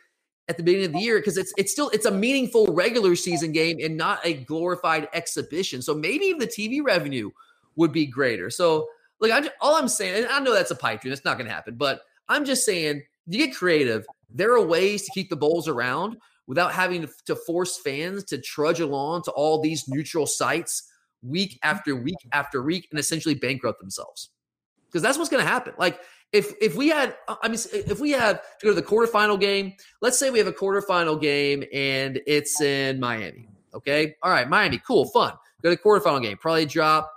[0.48, 3.52] at the beginning of the year because it's it's still it's a meaningful regular season
[3.52, 5.82] game and not a glorified exhibition.
[5.82, 7.30] So maybe the TV revenue
[7.76, 8.48] would be greater.
[8.48, 8.88] So
[9.20, 11.36] look, I'm just, all I'm saying, and I know that's a pipe dream, that's not
[11.36, 14.06] going to happen, but I'm just saying you get creative.
[14.30, 18.80] There are ways to keep the bowls around without having to, force fans to trudge
[18.80, 20.90] along to all these neutral sites
[21.22, 21.58] week mm.
[21.62, 24.30] after week after week and essentially bankrupt themselves
[24.86, 25.74] because that's what's going to happen.
[25.78, 26.00] Like
[26.32, 29.74] if if we had I mean if we have to go to the quarterfinal game,
[30.00, 33.48] let's say we have a quarterfinal game and it's in Miami.
[33.74, 34.14] Okay.
[34.22, 35.32] All right, Miami, cool, fun.
[35.62, 36.36] Go to the quarterfinal game.
[36.36, 37.10] Probably drop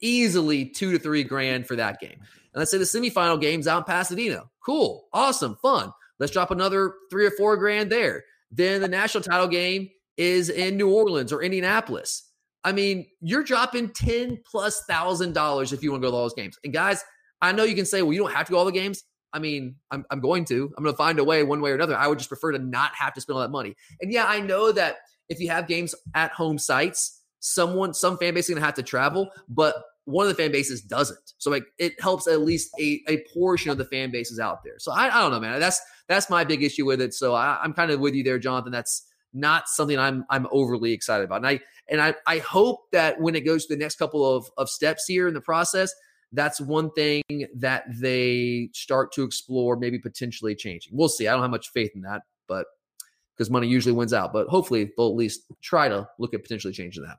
[0.00, 2.20] easily two to three grand for that game.
[2.52, 4.44] And let's say the semifinal game's out in Pasadena.
[4.64, 5.92] Cool, awesome, fun.
[6.18, 8.24] Let's drop another three or four grand there.
[8.50, 12.28] Then the national title game is in New Orleans or Indianapolis.
[12.62, 16.24] I mean, you're dropping 10 plus thousand dollars if you want to go to all
[16.24, 16.58] those games.
[16.62, 17.02] And guys,
[17.40, 19.02] I know you can say, well, you don't have to go all the games.
[19.32, 20.72] I mean, I'm, I'm going to.
[20.76, 21.96] I'm going to find a way one way or another.
[21.96, 23.76] I would just prefer to not have to spend all that money.
[24.00, 24.96] And yeah, I know that
[25.28, 28.74] if you have games at home sites, someone, some fan base is going to have
[28.74, 31.34] to travel, but one of the fan bases doesn't.
[31.38, 34.78] So like it helps at least a, a portion of the fan bases out there.
[34.78, 35.60] So I, I don't know, man.
[35.60, 37.14] That's that's my big issue with it.
[37.14, 38.72] So I, I'm kind of with you there, Jonathan.
[38.72, 41.36] That's not something I'm I'm overly excited about.
[41.36, 44.50] And I and I I hope that when it goes to the next couple of
[44.56, 45.92] of steps here in the process,
[46.32, 47.22] that's one thing
[47.54, 50.92] that they start to explore, maybe potentially changing.
[50.96, 51.28] We'll see.
[51.28, 52.66] I don't have much faith in that, but
[53.36, 54.32] because money usually wins out.
[54.32, 57.18] But hopefully they'll at least try to look at potentially changing that.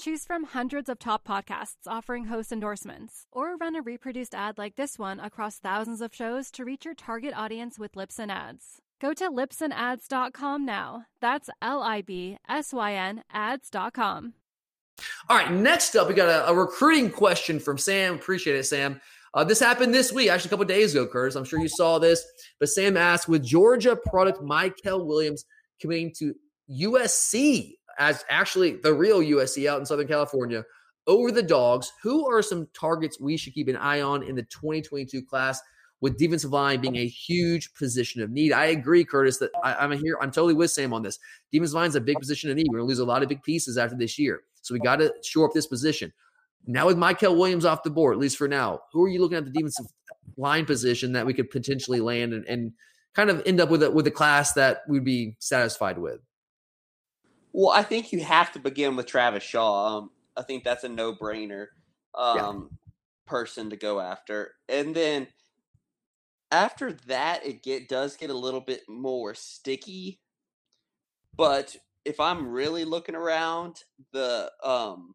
[0.00, 4.76] Choose from hundreds of top podcasts offering host endorsements, or run a reproduced ad like
[4.76, 8.80] this one across thousands of shows to reach your target audience with Libsyn Ads.
[8.98, 11.04] Go to libsynads.com now.
[11.20, 14.32] That's L I B S Y N ads.com.
[15.28, 18.14] All right, next up, we got a, a recruiting question from Sam.
[18.14, 19.02] Appreciate it, Sam.
[19.34, 21.34] Uh, this happened this week, actually a couple days ago, Curtis.
[21.34, 22.24] I'm sure you saw this.
[22.58, 25.44] But Sam asked, with Georgia product Mykel Williams
[25.78, 26.34] committing to
[26.70, 30.64] USC as actually the real USC out in Southern California
[31.06, 31.92] over the dogs.
[32.02, 35.60] Who are some targets we should keep an eye on in the 2022 class?
[36.02, 39.36] With defensive line being a huge position of need, I agree, Curtis.
[39.36, 40.16] That I, am here.
[40.22, 41.18] I'm totally with Sam on this.
[41.52, 42.68] Defensive line is a big position of need.
[42.70, 44.96] We're going to lose a lot of big pieces after this year, so we got
[44.96, 46.10] to shore up this position.
[46.66, 49.36] Now with Mykel Williams off the board, at least for now, who are you looking
[49.36, 49.84] at the defensive
[50.38, 52.72] line position that we could potentially land and, and
[53.14, 56.20] kind of end up with a, with a class that we'd be satisfied with?
[57.52, 59.98] Well, I think you have to begin with Travis Shaw.
[59.98, 61.66] Um, I think that's a no brainer
[62.14, 62.76] um, yeah.
[63.26, 64.52] person to go after.
[64.68, 65.26] And then
[66.50, 70.20] after that, it get does get a little bit more sticky.
[71.36, 73.82] But if I'm really looking around,
[74.12, 75.14] the um,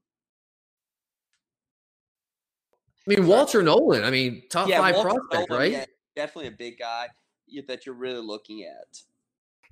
[3.07, 4.03] I mean Walter Nolen.
[4.03, 5.71] I mean top yeah, five Walter prospect, Nolen, right?
[5.71, 7.07] Yeah, definitely a big guy
[7.67, 9.01] that you're really looking at.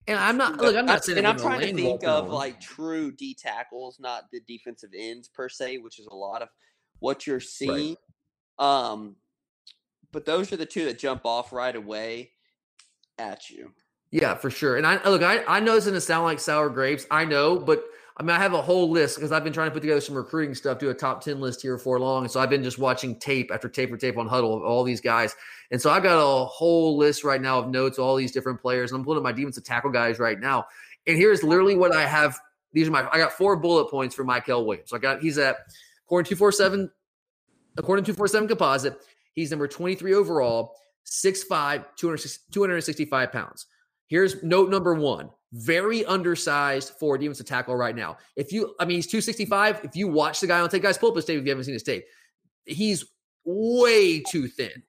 [0.08, 0.76] And I'm not look.
[0.76, 1.18] I'm not saying.
[1.18, 5.48] And I'm trying to think of like true D tackles, not the defensive ends per
[5.48, 6.50] se, which is a lot of
[7.00, 7.96] what you're seeing.
[8.60, 8.92] Right.
[8.92, 9.16] Um,
[10.12, 12.32] but those are the two that jump off right away
[13.18, 13.72] at you.
[14.12, 14.78] Yeah, for sure.
[14.78, 17.08] And I look, I, I know it's going to sound like sour grapes.
[17.10, 17.84] I know, but
[18.16, 20.16] I mean, I have a whole list because I've been trying to put together some
[20.16, 22.28] recruiting stuff, do a top 10 list here for long.
[22.28, 25.02] So I've been just watching tape after tape or tape on Hudl of all these
[25.02, 25.36] guys.
[25.72, 28.92] And so I've got a whole list right now of notes, all these different players.
[28.92, 30.66] And I'm pulling up my defensive tackle guys right now.
[31.08, 32.38] And here's literally what I have.
[32.72, 34.92] These are my, I got four bullet points for Mykel Williams.
[34.92, 35.58] So I got, he's at,
[36.06, 36.92] according to 247,
[37.78, 39.00] according to 247 composite,
[39.34, 43.66] he's number 23 overall, 6'5, 265 pounds.
[44.14, 48.18] Here's note number one very undersized for defensive tackle right now.
[48.36, 49.82] If you, I mean, he's 265.
[49.86, 51.64] If you watch the guy on tape, guys, pull up his tape if you haven't
[51.64, 52.06] seen his tape.
[52.66, 53.06] He's
[53.44, 54.84] way too thin.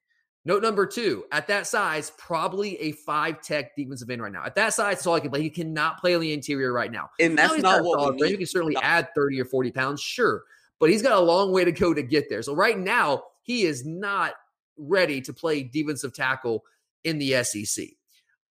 [0.45, 4.45] Note number two, at that size, probably a five tech defensive end right now.
[4.45, 5.41] At that size, that's all I can play.
[5.41, 7.09] He cannot play on the interior right now.
[7.19, 10.43] And that's not what we You can certainly add 30 or 40 pounds, sure.
[10.79, 12.43] But he's got a long way to go to get there.
[12.43, 14.33] So right now, he is not
[14.77, 16.63] ready to play defensive tackle
[17.03, 17.87] in the SEC.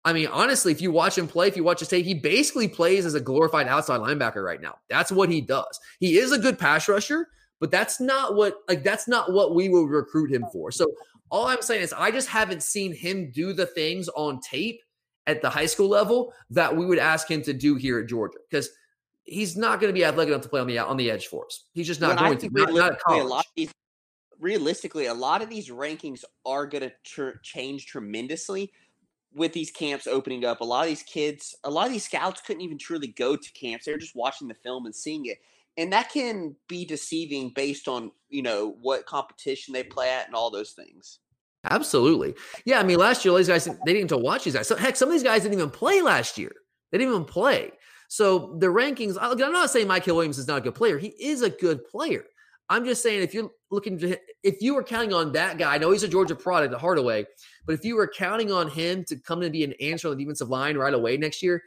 [0.05, 2.67] I mean, honestly, if you watch him play, if you watch his tape, he basically
[2.67, 4.77] plays as a glorified outside linebacker right now.
[4.89, 5.79] That's what he does.
[6.01, 7.29] He is a good pass rusher,
[7.61, 10.73] but that's not what like that's not what we would recruit him for.
[10.73, 10.93] So
[11.31, 14.81] all I'm saying is I just haven't seen him do the things on tape
[15.29, 18.39] at the high school level that we would ask him to do here at Georgia
[18.51, 18.71] because
[19.23, 21.47] he's not going to be athletic enough to play on the on the edge for
[21.47, 21.67] us.
[21.75, 22.51] He's just not when going to.
[22.51, 23.71] Not, not a lot these,
[24.41, 28.73] realistically, a lot of these rankings are going to tr- change tremendously
[29.35, 32.41] with these camps opening up, a lot of these kids, a lot of these scouts
[32.41, 33.85] couldn't even truly go to camps.
[33.85, 35.39] They're just watching the film and seeing it.
[35.77, 40.35] And that can be deceiving based on, you know, what competition they play at and
[40.35, 41.21] all those things.
[41.71, 42.35] Absolutely.
[42.65, 44.69] Yeah, I mean, last year, these guys, they didn't even watch these guys.
[44.69, 46.53] So, heck, some of these guys didn't even play last year.
[46.91, 47.71] They didn't even play.
[48.09, 50.99] So the rankings, I'm not saying Mykel Williams is not a good player.
[50.99, 52.25] He is a good player.
[52.69, 55.79] I'm just saying if you're looking to, if you were counting on that guy, I
[55.79, 57.27] know he's a Georgia product, the Hardaway,
[57.67, 60.25] but if you were counting on him to come and be an answer on the
[60.25, 61.63] defensive line right away next year,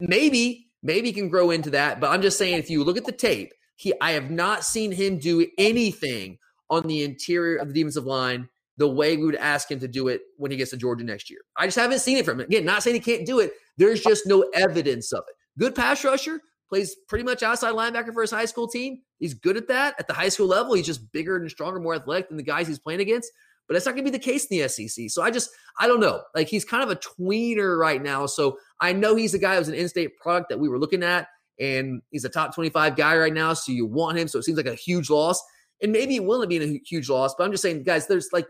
[0.00, 2.00] maybe, maybe he can grow into that.
[2.00, 4.92] But I'm just saying, if you look at the tape, he, I have not seen
[4.92, 6.38] him do anything
[6.70, 10.08] on the interior of the defensive line the way we would ask him to do
[10.08, 11.40] it when he gets to Georgia next year.
[11.56, 12.46] I just haven't seen it from him.
[12.46, 13.52] Again, not saying he can't do it.
[13.76, 15.34] There's just no evidence of it.
[15.58, 19.02] Good pass rusher, plays pretty much outside linebacker for his high school team.
[19.18, 19.94] He's good at that.
[19.98, 22.66] At the high school level, he's just bigger and stronger, more athletic than the guys
[22.66, 23.30] he's playing against.
[23.66, 25.08] But that's not going to be the case in the SEC.
[25.08, 25.50] So I just,
[25.80, 26.22] I don't know.
[26.34, 28.26] Like he's kind of a tweener right now.
[28.26, 31.28] So I know he's a guy who's an in-state product that we were looking at,
[31.58, 33.54] and he's a top 25 guy right now.
[33.54, 34.28] So you want him.
[34.28, 35.42] So it seems like a huge loss.
[35.82, 37.34] And maybe it will be a huge loss.
[37.36, 38.46] But I'm just saying, guys, there's like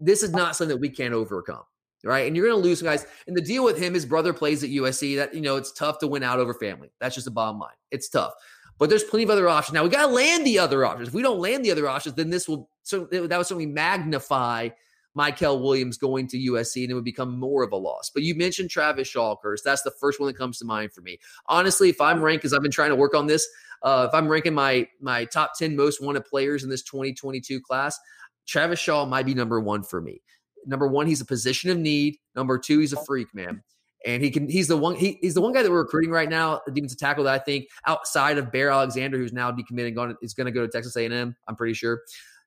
[0.00, 1.62] this is not something that we can't overcome.
[2.04, 2.28] Right.
[2.28, 3.06] And you're going to lose guys.
[3.26, 5.16] And the deal with him, his brother plays at USC.
[5.16, 6.92] That, you know, it's tough to win out over family.
[7.00, 7.74] That's just the bottom line.
[7.90, 8.34] It's tough.
[8.78, 9.74] But there's plenty of other options.
[9.74, 11.08] Now we got to land the other options.
[11.08, 14.70] If we don't land the other options, then this will so that would certainly magnify
[15.16, 18.10] Mykel Williams going to USC and it would become more of a loss.
[18.10, 19.62] But you mentioned Travis Shaw, Curtis.
[19.62, 21.18] That's the first one that comes to mind for me.
[21.46, 23.46] Honestly, if I'm ranked, because I've been trying to work on this,
[23.82, 27.98] uh, if I'm ranking my my top 10 most wanted players in this 2022 class,
[28.46, 30.22] Travis Shaw might be number one for me.
[30.66, 32.16] Number one, he's a position of need.
[32.34, 33.62] Number two, he's a freak, man.
[34.06, 36.28] And he can he's the one he, he's the one guy that we're recruiting right
[36.28, 40.14] now, the defensive tackle that I think outside of Bear Alexander, who's now decommitting, going
[40.22, 41.34] is going to go to Texas A&M.
[41.48, 42.02] I'm pretty sure.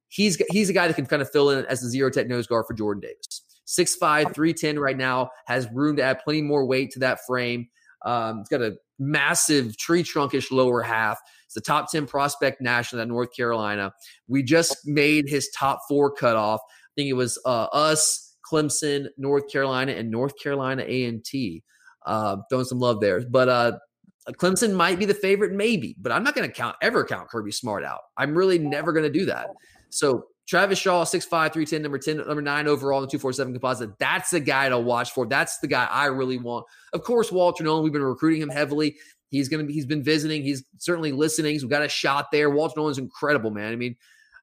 [0.07, 2.47] He's he's a guy that can kind of fill in as the zero tech nose
[2.47, 3.41] guard for Jordan Davis.
[3.71, 7.67] 6'5, 310 right now, has room to add plenty more weight to that frame.
[8.03, 11.19] Um, he's got a massive tree trunkish lower half.
[11.45, 13.93] It's the top 10 prospect national at North Carolina.
[14.27, 16.61] We just made his top four cutoff.
[16.61, 21.63] I think it was uh, us, Clemson, North Carolina, and North Carolina A&T.
[22.05, 23.21] Uh, throwing some love there.
[23.21, 23.71] But uh,
[24.31, 27.51] Clemson might be the favorite, maybe, but I'm not going to count ever count Kirby
[27.51, 28.01] Smart out.
[28.17, 29.47] I'm really never going to do that.
[29.89, 33.97] So Travis Shaw, 6'5, 310, number 10, number nine overall in the 247 composite.
[33.99, 35.25] That's the guy to watch for.
[35.25, 36.65] That's the guy I really want.
[36.93, 38.97] Of course, Walter Nolen, we've been recruiting him heavily.
[39.29, 40.43] He's going to be, he's been visiting.
[40.43, 41.57] He's certainly listening.
[41.57, 42.49] So we got a shot there.
[42.49, 43.71] Walter Nolen's incredible, man.
[43.71, 43.95] I mean,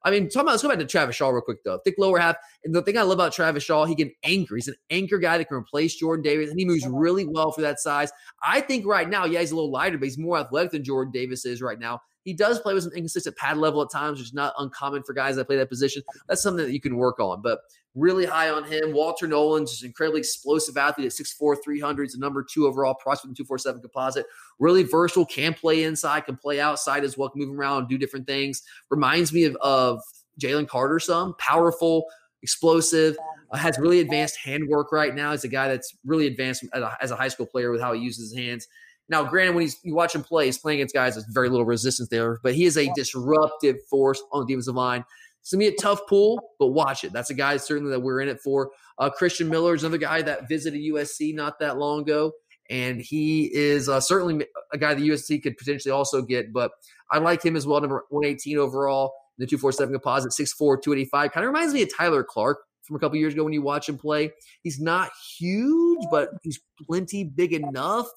[0.03, 1.79] I mean, talking about, let's go back to Travis Shaw real quick, though.
[1.85, 2.37] Thick lower half.
[2.65, 4.55] And the thing I love about Travis Shaw, he can anchor.
[4.55, 7.63] He's an anchor guy that can replace Jordan Davis, and he moves really well for
[7.63, 8.11] that size.
[8.43, 11.13] I think right now, yeah, he's a little lighter, but he's more athletic than Jordan
[11.13, 12.01] Davis is right now.
[12.25, 15.15] He does play with some inconsistent pad level at times, which is not uncommon for
[15.15, 16.03] guys that play that position.
[16.29, 17.41] That's something that you can work on.
[17.41, 17.61] But
[17.99, 18.93] really high on him.
[18.93, 22.05] Walter Nolen's just incredibly explosive athlete at 6'4, 300.
[22.05, 24.27] He's a number two overall prospect in 247 composite.
[24.59, 27.99] Really versatile, can play inside, can play outside as well, can move around and do
[27.99, 28.63] different things.
[28.91, 30.01] Reminds me of, of
[30.41, 31.35] Jalen Carter some.
[31.39, 32.07] Powerful,
[32.43, 33.17] explosive,
[33.51, 35.33] uh, has really advanced handwork right now.
[35.33, 37.93] He's a guy that's really advanced as a, as a high school player with how
[37.93, 38.69] he uses his hands.
[39.11, 41.65] Now, granted, when he's you watch him play, he's playing against guys with very little
[41.65, 45.05] resistance there, but he is a disruptive force on the defensive line.
[45.41, 47.13] It's gonna be a tough pull, but watch it.
[47.13, 48.71] That's a guy certainly that we're in it for.
[48.99, 52.33] Uh, Christian Miller is another guy that visited USC not that long ago,
[52.71, 56.53] and he is uh, certainly a guy that USC could potentially also get.
[56.53, 56.73] But
[57.11, 61.33] I like him as well, number 118 overall, the 247 composite, 6'4", 285.
[61.33, 63.89] Kind of reminds me of Tyler Clark from a couple years ago when you watch
[63.89, 64.31] him play.
[64.63, 68.09] He's not huge, but he's plenty big enough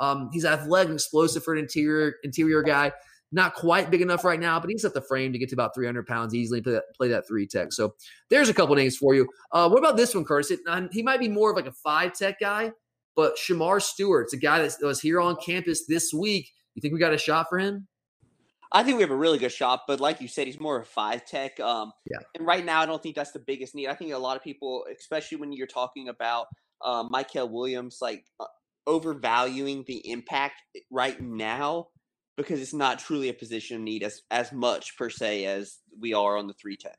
[0.00, 2.92] um, he's athletic explosive for an interior interior guy.
[3.34, 5.74] Not quite big enough right now, but he's at the frame to get to about
[5.74, 6.62] 300 pounds easily.
[6.62, 7.72] Play that, play that three tech.
[7.72, 7.96] So
[8.30, 9.28] there's a couple names for you.
[9.50, 10.52] Uh, what about this one, Curtis?
[10.52, 12.70] It, uh, he might be more of like a five tech guy,
[13.16, 16.52] but Shemar Stewart's a guy that was here on campus this week.
[16.76, 17.88] You think we got a shot for him?
[18.70, 20.86] I think we have a really good shot, but like you said, he's more of
[20.86, 21.58] five tech.
[21.58, 22.18] Um, yeah.
[22.36, 23.88] And right now, I don't think that's the biggest need.
[23.88, 26.46] I think a lot of people, especially when you're talking about
[26.84, 28.46] uh, Mykel Williams, like uh,
[28.86, 31.88] overvaluing the impact right now
[32.36, 36.14] because it's not truly a position of need as as much per se as we
[36.14, 36.98] are on the three tech.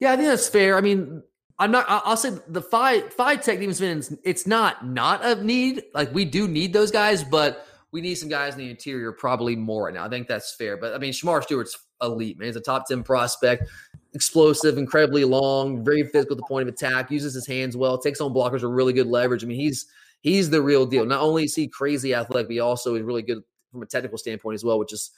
[0.00, 0.76] Yeah, I think that's fair.
[0.76, 1.22] I mean,
[1.58, 1.86] I'm not.
[1.88, 5.84] I'll say the five five tech defense it's not not a need.
[5.94, 9.54] Like we do need those guys, but we need some guys in the interior probably
[9.54, 10.04] more right now.
[10.04, 10.76] I think that's fair.
[10.76, 12.46] But I mean, Shemar Stewart's elite man.
[12.46, 13.70] He's a top ten prospect,
[14.14, 17.10] explosive, incredibly long, very physical at the point of attack.
[17.10, 19.44] Uses his hands well, takes on blockers with really good leverage.
[19.44, 19.86] I mean, he's
[20.22, 21.06] he's the real deal.
[21.06, 23.42] Not only is he crazy athletic, but he also is really good
[23.74, 25.10] from a technical standpoint as well, which is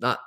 [0.00, 0.18] not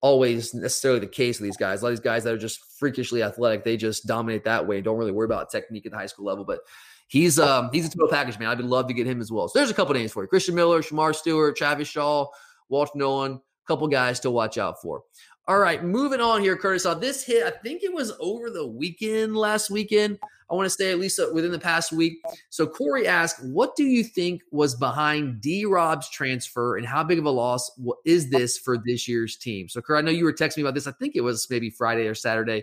[0.00, 1.80] always necessarily the case with these guys.
[1.80, 4.80] A lot of these guys that are just freakishly athletic, they just dominate that way.
[4.80, 6.44] Don't really worry about technique at the high school level.
[6.44, 6.60] But
[7.06, 8.48] he's um he's a total package, man.
[8.48, 9.48] I'd love to get him as well.
[9.48, 12.26] So there's a couple names for you: Christian Miller, Shemar Stewart, Travis Shaw,
[12.68, 13.40] Walter Nolen.
[13.68, 15.02] couple guys to watch out for.
[15.48, 16.84] All right, moving on here, Curtis.
[16.84, 20.20] Now, this hit, I think it was over the weekend last weekend.
[20.48, 22.22] I want to say at least uh, within the past week.
[22.50, 25.64] So Corey asked, "What do you think was behind D.
[25.64, 27.70] Rob's transfer, and how big of a loss
[28.04, 30.74] is this for this year's team?" So, Curtis, I know you were texting me about
[30.74, 30.86] this.
[30.86, 32.62] I think it was maybe Friday or Saturday.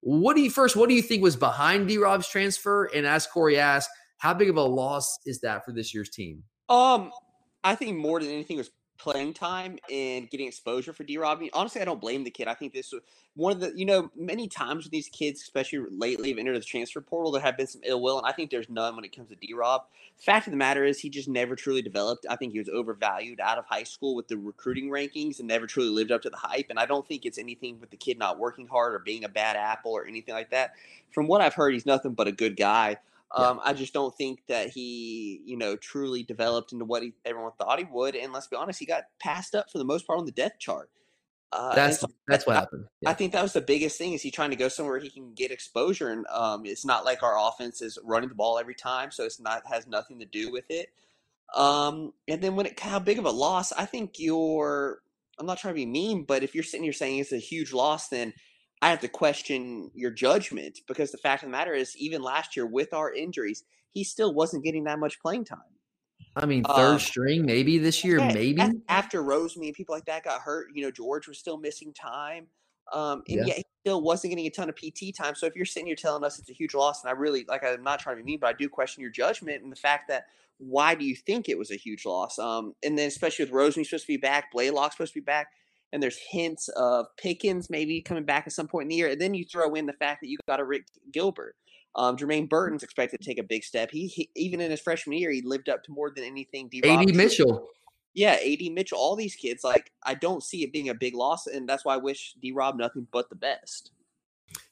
[0.00, 0.74] What do you first?
[0.74, 1.98] What do you think was behind D.
[1.98, 2.84] Rob's transfer?
[2.86, 6.44] And as Corey asked, how big of a loss is that for this year's team?
[6.68, 7.10] Um,
[7.62, 11.42] I think more than anything was playing time and getting exposure for D Rob.
[11.52, 12.48] honestly, I don't blame the kid.
[12.48, 13.02] I think this was
[13.34, 16.64] one of the, you know, many times with these kids, especially lately, have entered the
[16.64, 19.14] transfer portal, there have been some ill will, and I think there's none when it
[19.14, 19.82] comes to D Rob.
[20.16, 22.24] Fact of the matter is, he just never truly developed.
[22.30, 25.66] I think he was overvalued out of high school with the recruiting rankings and never
[25.66, 26.66] truly lived up to the hype.
[26.70, 29.28] And I don't think it's anything with the kid not working hard or being a
[29.28, 30.72] bad apple or anything like that.
[31.10, 32.96] From what I've heard, he's nothing but a good guy.
[33.34, 37.52] Um, I just don't think that he, you know, truly developed into what he, everyone
[37.58, 38.14] thought he would.
[38.14, 40.58] And let's be honest, he got passed up for the most part on the depth
[40.60, 40.90] chart.
[41.52, 42.86] Uh, that's so that's what I, happened.
[43.00, 43.10] Yeah.
[43.10, 44.12] I think that was the biggest thing.
[44.12, 46.10] Is he trying to go somewhere he can get exposure?
[46.10, 49.40] And um, it's not like our offense is running the ball every time, so it's
[49.40, 50.88] not has nothing to do with it.
[51.54, 53.72] Um, and then when it how big of a loss?
[53.72, 55.00] I think you're.
[55.38, 57.72] I'm not trying to be mean, but if you're sitting here saying it's a huge
[57.72, 58.32] loss, then
[58.82, 62.56] I have to question your judgment because the fact of the matter is, even last
[62.56, 65.58] year with our injuries, he still wasn't getting that much playing time.
[66.34, 70.04] I mean, third um, string, maybe this year, yeah, maybe after Rosemy and people like
[70.04, 70.68] that got hurt.
[70.74, 72.48] You know, George was still missing time,
[72.92, 73.44] um, and yeah.
[73.46, 75.34] yet he still wasn't getting a ton of PT time.
[75.34, 77.64] So if you're sitting here telling us it's a huge loss, and I really like,
[77.64, 80.08] I'm not trying to be mean, but I do question your judgment and the fact
[80.08, 80.24] that
[80.58, 82.38] why do you think it was a huge loss?
[82.38, 85.48] Um, and then especially with Rosemy supposed to be back, Blaylock supposed to be back
[85.92, 89.08] and there's hints of Pickens maybe coming back at some point in the year.
[89.08, 91.56] And then you throw in the fact that you got Arik Gilbert.
[91.94, 93.90] Um, Jermaine Burton's expected to take a big step.
[93.90, 96.68] He, he even in his freshman year, he lived up to more than anything.
[96.68, 96.82] D.
[96.84, 97.68] Ad Mitchell.
[98.12, 98.98] Yeah, Ad Mitchell.
[98.98, 101.94] All these kids, like I don't see it being a big loss, and that's why
[101.94, 102.52] I wish D.
[102.52, 103.92] Rob nothing but the best.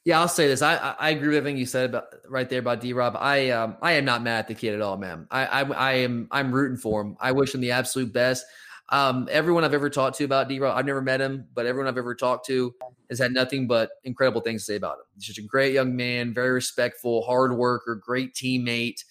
[0.03, 0.61] Yeah, I'll say this.
[0.61, 2.93] I I agree with everything you said about right there about D.
[2.93, 3.15] Rob.
[3.19, 5.27] I um I am not mad at the kid at all, man.
[5.31, 7.17] I I, I am I'm rooting for him.
[7.19, 8.45] I wish him the absolute best.
[8.89, 11.97] Um, everyone I've ever talked to about D I've never met him, but everyone I've
[11.97, 12.73] ever talked to
[13.09, 15.05] has had nothing but incredible things to say about him.
[15.15, 19.03] He's just a great young man, very respectful, hard worker, great teammate,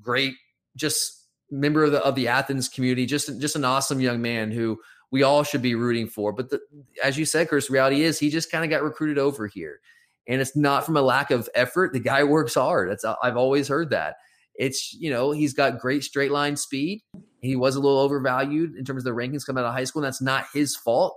[0.00, 0.34] great
[0.76, 4.80] just member of the of the Athens community, just just an awesome young man who
[5.10, 6.32] we all should be rooting for.
[6.32, 6.60] But the,
[7.02, 9.80] as you said, Chris, reality is he just kind of got recruited over here.
[10.28, 11.92] And it's not from a lack of effort.
[11.92, 12.90] The guy works hard.
[12.90, 14.16] That's I've always heard that.
[14.60, 17.00] It's, you know, he's got great straight line speed.
[17.40, 20.02] He was a little overvalued in terms of the rankings coming out of high school.
[20.02, 21.16] And that's not his fault.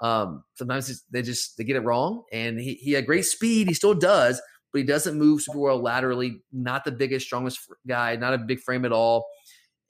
[0.00, 2.22] Um, sometimes they just they get it wrong.
[2.32, 3.68] And he, he had great speed.
[3.68, 4.40] He still does,
[4.72, 6.40] but he doesn't move super well laterally.
[6.50, 8.16] Not the biggest, strongest guy.
[8.16, 9.26] Not a big frame at all.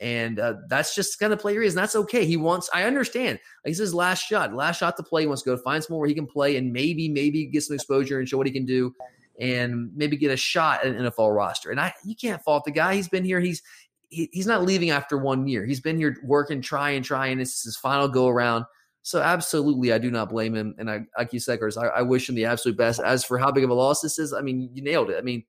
[0.01, 1.75] And uh, that's just kind of player he is.
[1.75, 2.27] And that's okay.
[2.27, 3.39] He wants, I understand.
[3.65, 5.23] Like this is his last shot, last shot to play.
[5.23, 7.75] He wants to go find somewhere where he can play and maybe, maybe get some
[7.75, 8.93] exposure and show what he can do
[9.39, 11.71] and maybe get a shot at an NFL roster.
[11.71, 12.95] And I, you can't fault the guy.
[12.95, 13.41] He's been here.
[13.41, 13.63] He's
[14.09, 15.65] he, he's not leaving after one year.
[15.65, 17.39] He's been here working, trying, trying.
[17.39, 18.65] This is his final go around.
[19.03, 20.75] So absolutely, I do not blame him.
[20.79, 23.01] And I, like you said, Chris, I, I wish him the absolute best.
[23.01, 25.17] As for how big of a loss this is, I mean, you nailed it.
[25.19, 25.45] I mean,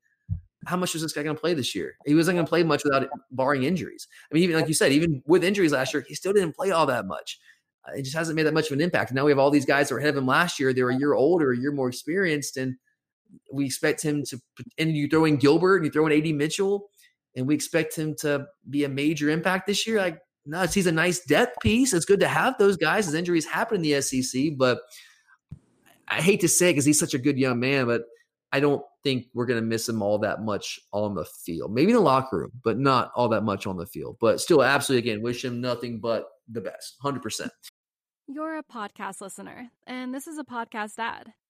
[0.65, 1.95] how much was this guy going to play this year?
[2.05, 4.07] He wasn't going to play much without barring injuries.
[4.29, 6.71] I mean, even like you said, even with injuries last year, he still didn't play
[6.71, 7.39] all that much.
[7.87, 9.11] Uh, it just hasn't made that much of an impact.
[9.13, 10.73] Now we have all these guys that were ahead of him last year.
[10.73, 12.75] They were a year older, a year more experienced, and
[13.51, 14.39] we expect him to,
[14.77, 16.89] and you throw in Gilbert and you throw in AD Mitchell,
[17.35, 19.97] and we expect him to be a major impact this year.
[19.97, 21.93] Like, no, he's a nice depth piece.
[21.93, 24.79] It's good to have those guys as injuries happen in the SEC, but
[26.07, 28.03] I hate to say it because he's such a good young man, but
[28.51, 31.71] I don't think we're going to miss him all that much on the field.
[31.71, 34.17] Maybe in the locker room, but not all that much on the field.
[34.19, 37.49] But still, absolutely, again, wish him nothing but the best, 100%.
[38.27, 41.33] You're a podcast listener, and this is a podcast ad.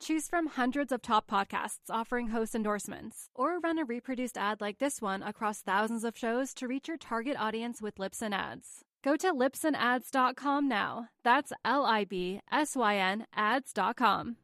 [0.00, 4.78] Choose from hundreds of top podcasts offering host endorsements, or run a reproduced ad like
[4.78, 8.84] this one across thousands of shows to reach your target audience with Libsyn Ads.
[9.02, 11.08] Go to libsynads.com now.
[11.22, 14.36] That's L I B S Y N ads.com.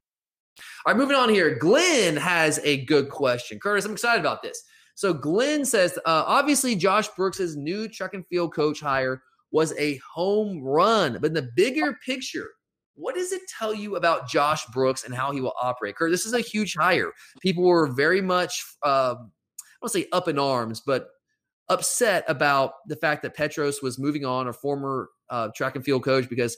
[0.84, 1.59] All right, moving on here.
[1.59, 3.59] Glenn has a good question.
[3.59, 4.62] Curtis, I'm excited about this.
[4.94, 9.98] So, Glenn says uh, obviously, Josh Brooks's new track and field coach hire was a
[10.12, 12.51] home run, but in the bigger picture,
[13.01, 15.96] What does it tell you about Josh Brooks and how he will operate?
[15.96, 17.12] Kurt, this is a huge hire.
[17.40, 21.09] People were very much, uh, I won't say up in arms, but
[21.70, 26.05] upset about the fact that Petros was moving on, a former uh, track and field
[26.05, 26.57] coach, because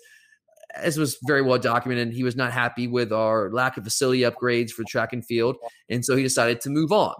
[0.74, 4.70] as was very well documented, he was not happy with our lack of facility upgrades
[4.70, 5.56] for track and field.
[5.88, 7.14] And so he decided to move on.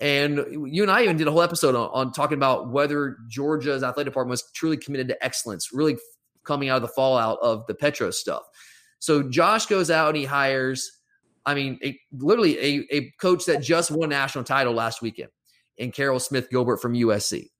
[0.00, 3.82] And you and I even did a whole episode on, on talking about whether Georgia's
[3.82, 5.98] athletic department was truly committed to excellence, really
[6.44, 8.42] coming out of the fallout of the Petro stuff.
[8.98, 11.00] So Josh goes out and he hires,
[11.46, 15.30] I mean, a, literally a, a coach that just won national title last weekend
[15.78, 17.50] in Caryl Smith Gilbert from USC.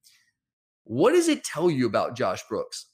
[0.84, 2.86] What does it tell you about Josh Brooks?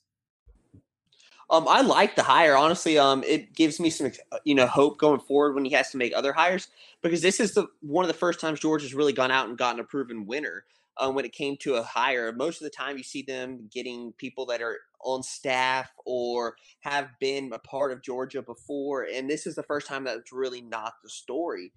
[1.49, 2.57] Um, I like the hire.
[2.57, 4.11] Honestly, um, it gives me some,
[4.45, 6.69] you know, hope going forward when he has to make other hires
[7.03, 9.57] because this is the one of the first times George has really gone out and
[9.57, 10.65] gotten a proven winner.
[10.99, 14.13] Um, when it came to a hire, most of the time you see them getting
[14.13, 19.47] people that are on staff or have been a part of Georgia before, and this
[19.47, 21.73] is the first time that's really not the story.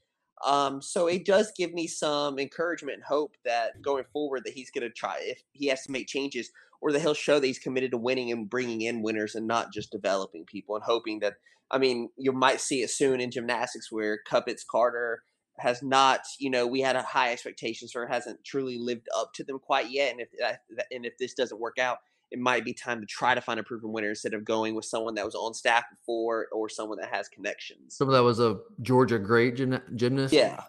[0.46, 4.72] Um, so it does give me some encouragement and hope that going forward that he's
[4.72, 6.52] going to try if he has to make changes
[6.82, 9.74] or that he'll show that he's committed to winning and bringing in winners and not
[9.74, 11.34] just developing people and hoping that
[11.72, 15.24] I mean you might see it soon in gymnastics where Kupets Carter
[15.58, 19.44] has not you know we had a high expectations or hasn't truly lived up to
[19.44, 20.30] them quite yet and if
[20.90, 21.98] and if this doesn't work out
[22.32, 24.86] it might be time to try to find a proven winner instead of going with
[24.86, 27.96] someone that was on staff before or someone that has connections.
[27.96, 30.34] Someone that was a Georgia great gym- gymnast.
[30.34, 30.62] Yeah.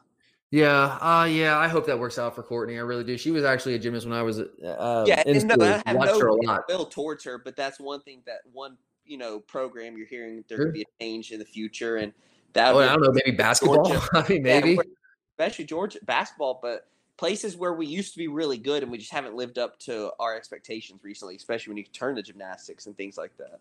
[0.52, 2.76] Yeah, uh, yeah, I hope that works out for Courtney.
[2.76, 3.16] I really do.
[3.16, 5.62] She was actually a gymnast when I was uh, yeah, in no, school.
[5.64, 6.62] I have Watched no her a lot.
[6.68, 10.58] will towards her, but that's one thing that one you know program you're hearing there
[10.58, 12.12] could be a change in the future, and
[12.54, 13.84] that Oh, I don't know, maybe basketball.
[13.84, 14.74] Georgia- I mean, maybe.
[14.74, 14.86] where-
[15.38, 16.88] especially Georgia basketball, but
[17.20, 20.10] places where we used to be really good and we just haven't lived up to
[20.18, 23.60] our expectations recently, especially when you turn to gymnastics and things like that.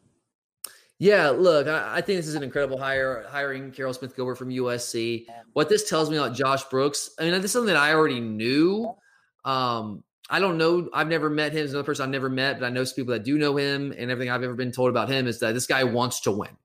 [0.97, 4.49] Yeah, look, I, I think this is an incredible hire, hiring Caryl Smith Gilbert from
[4.49, 5.26] USC.
[5.51, 8.22] What this tells me about Josh Brooks, I mean, this is something that I already
[8.22, 8.95] knew.
[9.43, 10.89] Um, I don't know.
[10.93, 11.64] I've never met him.
[11.64, 13.93] He's another person I've never met, but I know some people that do know him,
[13.97, 16.55] and everything I've ever been told about him is that this guy wants to win.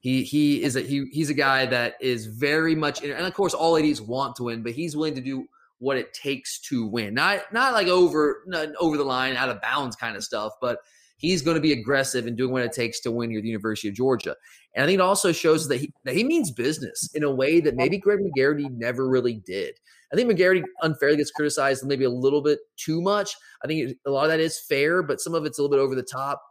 [0.00, 3.54] He he is a he, he's a guy that is very much, and of course,
[3.54, 5.46] all ladies want to win, but he's willing to do
[5.80, 7.14] what it takes to win.
[7.14, 10.78] Not not like over not over the line, out of bounds kind of stuff, but
[11.16, 13.48] he's going to be aggressive and doing what it takes to win here at the
[13.48, 14.36] University of Georgia.
[14.74, 17.60] And I think it also shows that he that he means business in a way
[17.60, 19.74] that maybe Greg McGarity never really did.
[20.12, 23.34] I think McGarity unfairly gets criticized maybe a little bit too much.
[23.64, 25.82] I think a lot of that is fair, but some of it's a little bit
[25.82, 26.42] over the top.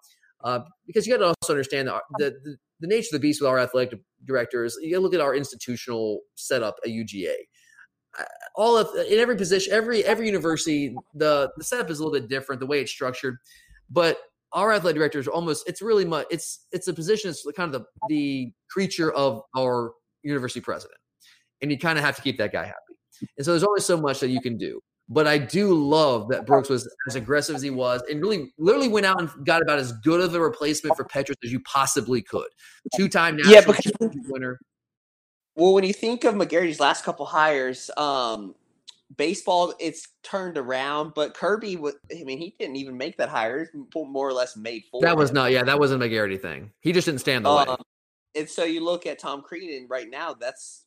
[0.42, 3.50] Uh, because you got to also understand the, the the nature of the beast with
[3.50, 4.78] our athletic directors.
[4.82, 7.36] You got to look at our institutional setup at UGA.
[8.56, 12.30] All of in every position, every every university, the the setup is a little bit
[12.30, 13.38] different, the way it's structured.
[13.90, 14.18] But
[14.54, 17.82] our athletic directors are almost it's really much it's it's a position it's kind of
[17.82, 19.94] the the creature of our
[20.24, 20.98] university president.
[21.62, 22.96] And you kind of have to keep that guy happy.
[23.38, 24.80] And so there's always so much that you can do.
[25.12, 28.88] But i do love that brooks was as aggressive as he was and really literally
[28.88, 32.22] went out and got about as good of a replacement for Petros as you possibly
[32.22, 32.48] could.
[32.96, 33.92] Two-time national Yeah, because-
[34.28, 34.60] winner
[35.60, 38.56] Well, when you think of McGarity's last couple hires, um,
[39.18, 41.96] baseball it's turned around, but Kirby was.
[42.12, 45.02] I mean, he didn't even make that hire; more or less made for.
[45.02, 45.36] that was him.
[45.36, 47.78] not yeah that wasn't a mcgarity thing he just didn't stand the way Um,
[48.36, 50.86] and so you look at Tom Crean, and right now, that's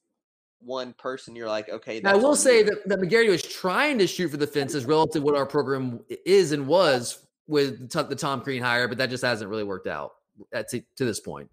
[0.60, 2.00] one person you're like, okay.
[2.00, 5.22] Now, I will say that, that McGarry was trying to shoot for the fences relative
[5.22, 9.24] to what our program is and was with the Tom Crean hire, but that just
[9.24, 10.12] hasn't really worked out
[10.52, 11.50] at to, to this point.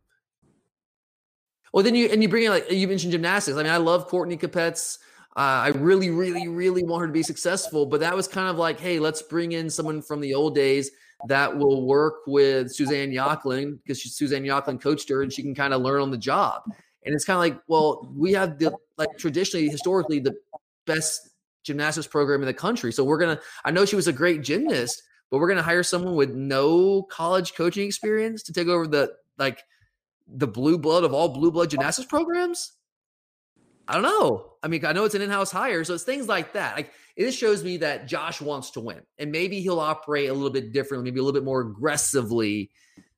[1.73, 3.57] Well, then you and you bring in like you mentioned gymnastics.
[3.57, 4.97] I mean, I love Courtney Kupets.
[5.35, 8.57] Uh, I really, really, really want her to be successful, but that was kind of
[8.57, 10.91] like, hey, let's bring in someone from the old days
[11.27, 15.73] that will work with Suzanne Yoculan because Suzanne Yoculan coached her and she can kind
[15.73, 16.63] of learn on the job.
[17.05, 20.35] And it's kind of like, well, we have the like traditionally, historically, the
[20.85, 21.29] best
[21.63, 22.91] gymnastics program in the country.
[22.91, 23.39] So we're gonna.
[23.63, 27.53] I know she was a great gymnast, but we're gonna hire someone with no college
[27.53, 29.63] coaching experience to take over the like
[30.31, 32.73] the blue blood of all blue blood gymnastics programs.
[33.87, 34.53] I don't know.
[34.61, 36.75] I mean, I know it's an in-house hire, so it's things like that.
[36.75, 40.51] Like it shows me that Josh wants to win, and maybe he'll operate a little
[40.51, 42.69] bit differently, maybe a little bit more aggressively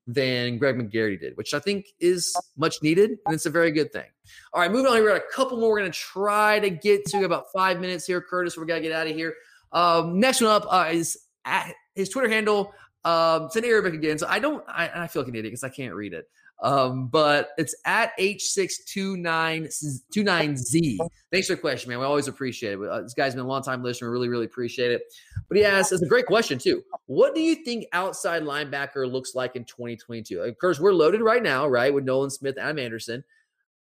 [0.08, 3.92] than Greg McGarity did, which I think is much needed, and it's a very good
[3.92, 4.08] thing.
[4.54, 5.04] All right, moving on here.
[5.04, 7.26] We got a couple more we're going to try to get to.
[7.26, 8.58] About five minutes here, Curtis.
[8.58, 9.36] We're going to get out of here.
[9.72, 12.74] Um, next one up uh, is at his Twitter handle.
[13.04, 14.64] Um, it's in Arabic again, so I don't.
[14.68, 16.30] I, I feel like an idiot because I can't read it.
[16.62, 20.98] Um, but it's at H629Z.
[21.32, 22.00] Thanks for the question, man.
[22.00, 22.88] We always appreciate it.
[22.88, 24.10] Uh, this guy's been a long time listener.
[24.10, 25.02] We really, really appreciate it.
[25.48, 26.84] But he asks, it's a great question, too.
[27.08, 30.42] What do you think outside linebacker looks like in 2022?
[30.42, 33.24] Of course, we're loaded right now, right, with Nolan Smith, Adam Anderson.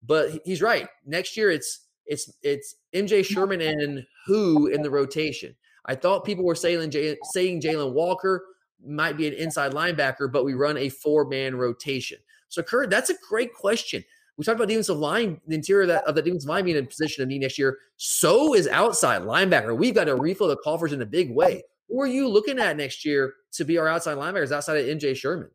[0.06, 0.86] But he's right.
[1.04, 5.56] Next year, it's it's it's MJ Sherman and who in the rotation.
[5.84, 6.92] I thought people were saying
[7.32, 8.44] saying Jalon Walker
[8.86, 12.18] might be an inside linebacker, but we run a four man rotation.
[12.48, 14.04] So, Kurt, that's a great question.
[14.36, 16.86] We talked about defensive line, the interior of, that, of the defensive line being in
[16.86, 17.78] position of need next year.
[17.96, 19.76] So is outside linebacker.
[19.76, 21.62] We've got to refill the coffers in a big way.
[21.88, 25.16] Who are you looking at next year to be our outside linebackers outside of MJ
[25.16, 25.50] Sherman?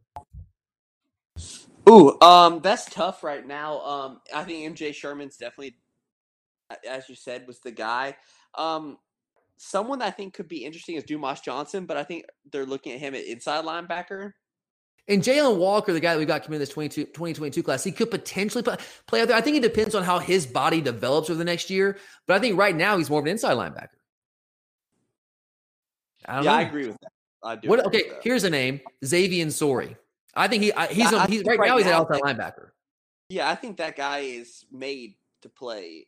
[1.90, 3.80] Ooh, um, that's tough right now.
[3.82, 5.76] Um, I think MJ Sherman's definitely,
[6.88, 8.18] as you said, was the guy.
[8.58, 8.98] Um,
[9.58, 13.00] someone I think could be interesting is Dumas Johnson, but I think they're looking at
[13.00, 14.32] him at inside linebacker.
[15.08, 18.10] And Jalon Walker, the guy that we got coming in this 2022 class, he could
[18.10, 19.36] potentially play out there.
[19.36, 21.98] I think it depends on how his body develops over the next year.
[22.26, 23.90] But I think right now he's more of an inside linebacker.
[26.26, 26.52] I yeah, know.
[26.52, 27.12] I agree with that.
[27.44, 27.68] I do.
[27.68, 29.98] What, okay, here's a name: Xavier Sorey.
[30.34, 32.70] I think he he's, yeah, he's right, right, now he's an outside linebacker.
[33.28, 36.08] Yeah, I think that guy is made to play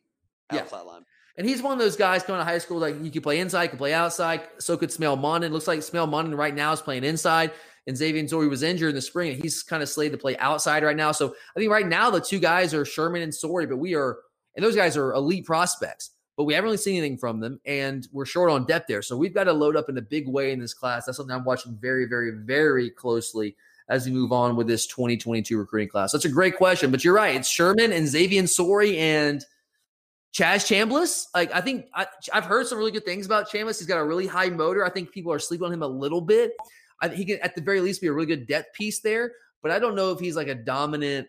[0.50, 0.92] outside yeah.
[0.92, 1.04] linebacker.
[1.38, 3.66] And he's one of those guys coming to high school like you can play inside,
[3.66, 4.48] can play outside.
[4.56, 5.50] So could Smael Mondon.
[5.50, 7.52] Looks like Smael Mondon right now is playing inside
[7.86, 10.36] and Xavier Sorey was injured in the spring, and he's kind of slated to play
[10.38, 11.12] outside right now.
[11.12, 14.18] So I think right now the two guys are Sherman and Sorey, but we are,
[14.56, 18.08] and those guys are elite prospects, but we haven't really seen anything from them, and
[18.12, 19.02] we're short on depth there.
[19.02, 21.06] So we've got to load up in a big way in this class.
[21.06, 23.56] That's something I'm watching very, very, very closely
[23.88, 26.10] as we move on with this 2022 recruiting class.
[26.10, 27.36] That's a great question, but you're right.
[27.36, 29.44] It's Sherman and Xavier Sorey and
[30.34, 31.26] Chaz Chambliss.
[31.34, 33.78] Like I think I, have heard some really good things about Chambliss.
[33.78, 34.84] He's got a really high motor.
[34.84, 36.52] I think people are sleeping on him a little bit.
[37.00, 39.32] I, he can at the very least be a really good depth piece there,
[39.62, 41.28] but I don't know if he's like a dominant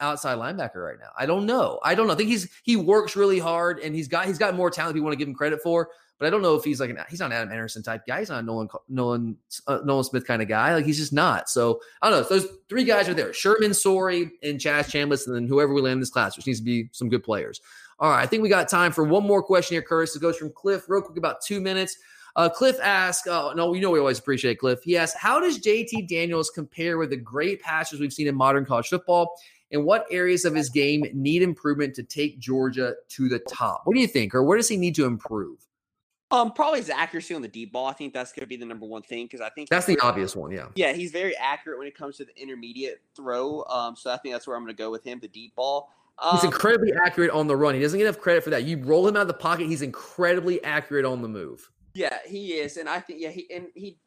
[0.00, 1.10] outside linebacker right now.
[1.16, 1.78] I don't know.
[1.82, 2.14] I don't know.
[2.14, 5.00] I think he's he works really hard and he's got he's got more talent we
[5.00, 5.90] want to give him credit for.
[6.18, 8.18] But I don't know if he's like an he's not an Adam Anderson type guy.
[8.18, 9.36] He's not a Nolan Nolan
[9.66, 10.74] uh, Nolan Smith kind of guy.
[10.74, 11.48] Like he's just not.
[11.48, 12.28] So I don't know.
[12.28, 15.94] those three guys are there: Sherman, Sorey, and Chaz Chambliss, and then whoever we land
[15.94, 17.62] in this class, which needs to be some good players.
[17.98, 20.14] All right, I think we got time for one more question here, Curtis.
[20.14, 21.96] It goes from Cliff, real quick, about two minutes.
[22.36, 24.82] Uh, Cliff asks, uh, no, you know we always appreciate Cliff.
[24.82, 28.64] He asks, how does JT Daniels compare with the great passers we've seen in modern
[28.64, 29.34] college football?
[29.72, 33.82] And what areas of his game need improvement to take Georgia to the top?
[33.84, 35.58] What do you think, or where does he need to improve?
[36.32, 37.86] Um, probably his accuracy on the deep ball.
[37.86, 39.96] I think that's going to be the number one thing because I think that's the
[39.96, 40.52] very, obvious one.
[40.52, 43.64] Yeah, yeah, he's very accurate when it comes to the intermediate throw.
[43.64, 45.90] Um, so I think that's where I'm going to go with him, the deep ball.
[46.20, 47.74] Um, he's incredibly accurate on the run.
[47.74, 48.62] He doesn't get enough credit for that.
[48.64, 51.68] You roll him out of the pocket, he's incredibly accurate on the move.
[51.94, 53.98] Yeah, he is, and I think yeah, he and he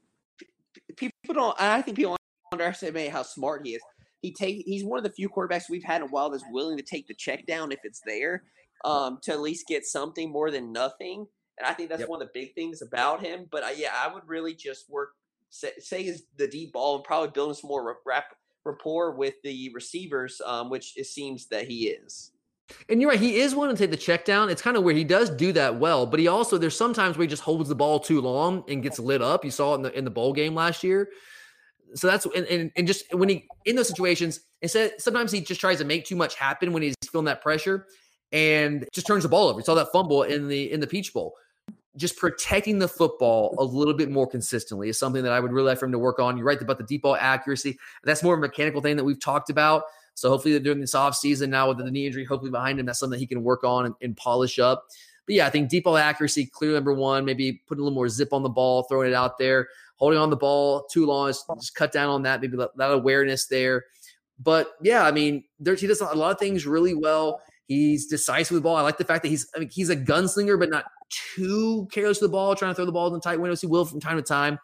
[0.96, 1.60] people don't.
[1.60, 2.16] I think people
[2.52, 3.82] underestimate how smart he is.
[4.22, 6.78] He take he's one of the few quarterbacks we've had in a while that's willing
[6.78, 8.44] to take the check down if it's there,
[8.86, 11.26] um, to at least get something more than nothing.
[11.58, 12.10] And I think that's yep.
[12.10, 13.48] one of the big things about him.
[13.52, 15.10] But I, yeah, I would really just work
[15.54, 18.26] say, say is the deep ball and probably building some more rap,
[18.66, 22.32] rapport with the receivers, um, which it seems that he is.
[22.90, 24.50] And you're right, he is one to take the check down.
[24.50, 27.24] It's kind of where he does do that well, but he also there's sometimes where
[27.24, 29.44] he just holds the ball too long and gets lit up.
[29.44, 31.10] You saw it in the in the bowl game last year.
[31.96, 35.62] So that's and, and, and just when he in those situations, instead sometimes he just
[35.62, 37.86] tries to make too much happen when he's feeling that pressure
[38.32, 39.60] and just turns the ball over.
[39.60, 41.36] You saw that fumble in the in the Peach Bowl.
[41.96, 45.68] Just protecting the football a little bit more consistently is something that I would really
[45.68, 46.38] like for him to work on.
[46.38, 47.78] You're right about the deep ball accuracy.
[48.04, 49.84] That's more of a mechanical thing that we've talked about.
[50.16, 53.18] So hopefully during this offseason now with the knee injury, hopefully behind him, that's something
[53.18, 54.86] that he can work on and, and polish up.
[55.26, 58.10] But yeah, I think deep ball accuracy, clear number one, maybe putting a little more
[58.10, 61.76] zip on the ball, throwing it out there, holding on the ball too long, just
[61.76, 63.86] cut down on that, maybe that, that awareness there.
[64.40, 67.42] But yeah, I mean, there, he does a lot of things really well.
[67.68, 68.76] He's decisive with the ball.
[68.76, 70.86] I like the fact that he's I mean, he's a gunslinger, but not
[71.36, 73.62] too careless with the ball, trying to throw the ball in tight windows.
[73.62, 74.60] He will from time to time.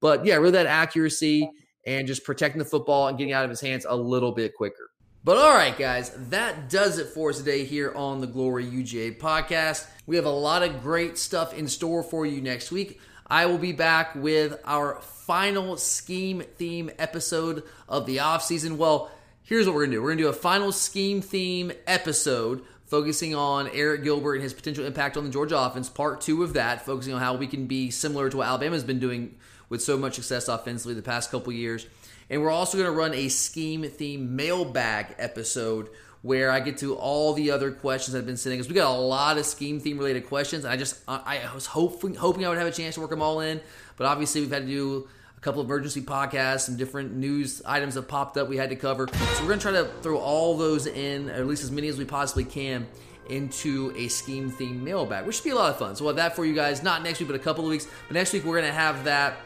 [0.00, 1.50] But yeah, really that accuracy
[1.86, 4.90] and just protecting the football and getting out of his hands a little bit quicker.
[5.22, 9.18] But all right, guys, that does it for us today here on the Glory UGA
[9.18, 9.86] podcast.
[10.06, 13.00] We have a lot of great stuff in store for you next week.
[13.26, 18.76] I will be back with our final scheme theme episode of the offseason.
[18.76, 19.10] Well,
[19.42, 22.64] here's what we're going to do we're going to do a final scheme theme episode
[22.86, 25.88] focusing on Arik Gilbert and his potential impact on the Georgia offense.
[25.88, 28.98] Part two of that, focusing on how we can be similar to what Alabama's been
[28.98, 29.36] doing
[29.70, 31.86] with so much success offensively the past couple years.
[32.28, 35.88] And we're also going to run a scheme theme mailbag episode
[36.22, 38.94] where I get to all the other questions that have been sitting because we got
[38.94, 40.64] a lot of scheme theme related questions.
[40.64, 43.22] And I just I was hoping hoping I would have a chance to work them
[43.22, 43.60] all in,
[43.96, 47.94] but obviously we've had to do a couple of emergency podcasts, some different news items
[47.94, 49.08] that popped up we had to cover.
[49.08, 51.88] So we're going to try to throw all those in, or at least as many
[51.88, 52.86] as we possibly can,
[53.30, 55.96] into a scheme theme mailbag, which should be a lot of fun.
[55.96, 57.86] So we'll have that for you guys, not next week, but a couple of weeks.
[58.06, 59.38] But next week we're going to have that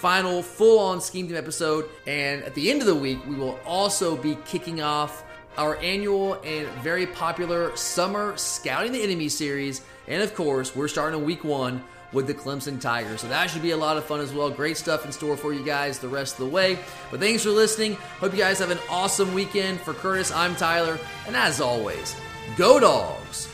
[0.00, 1.86] final full on scheme theme episode.
[2.06, 5.24] And at the end of the week, we will also be kicking off
[5.58, 9.82] our annual and very popular summer scouting the enemy series.
[10.08, 13.20] And of course, we're starting in week one with the Clemson Tigers.
[13.20, 14.50] So that should be a lot of fun as well.
[14.50, 16.78] Great stuff in store for you guys the rest of the way.
[17.10, 17.94] But thanks for listening.
[18.20, 19.80] Hope you guys have an awesome weekend.
[19.80, 20.98] For Curtis, I'm Tyler.
[21.26, 22.16] And as always,
[22.56, 23.49] go dogs.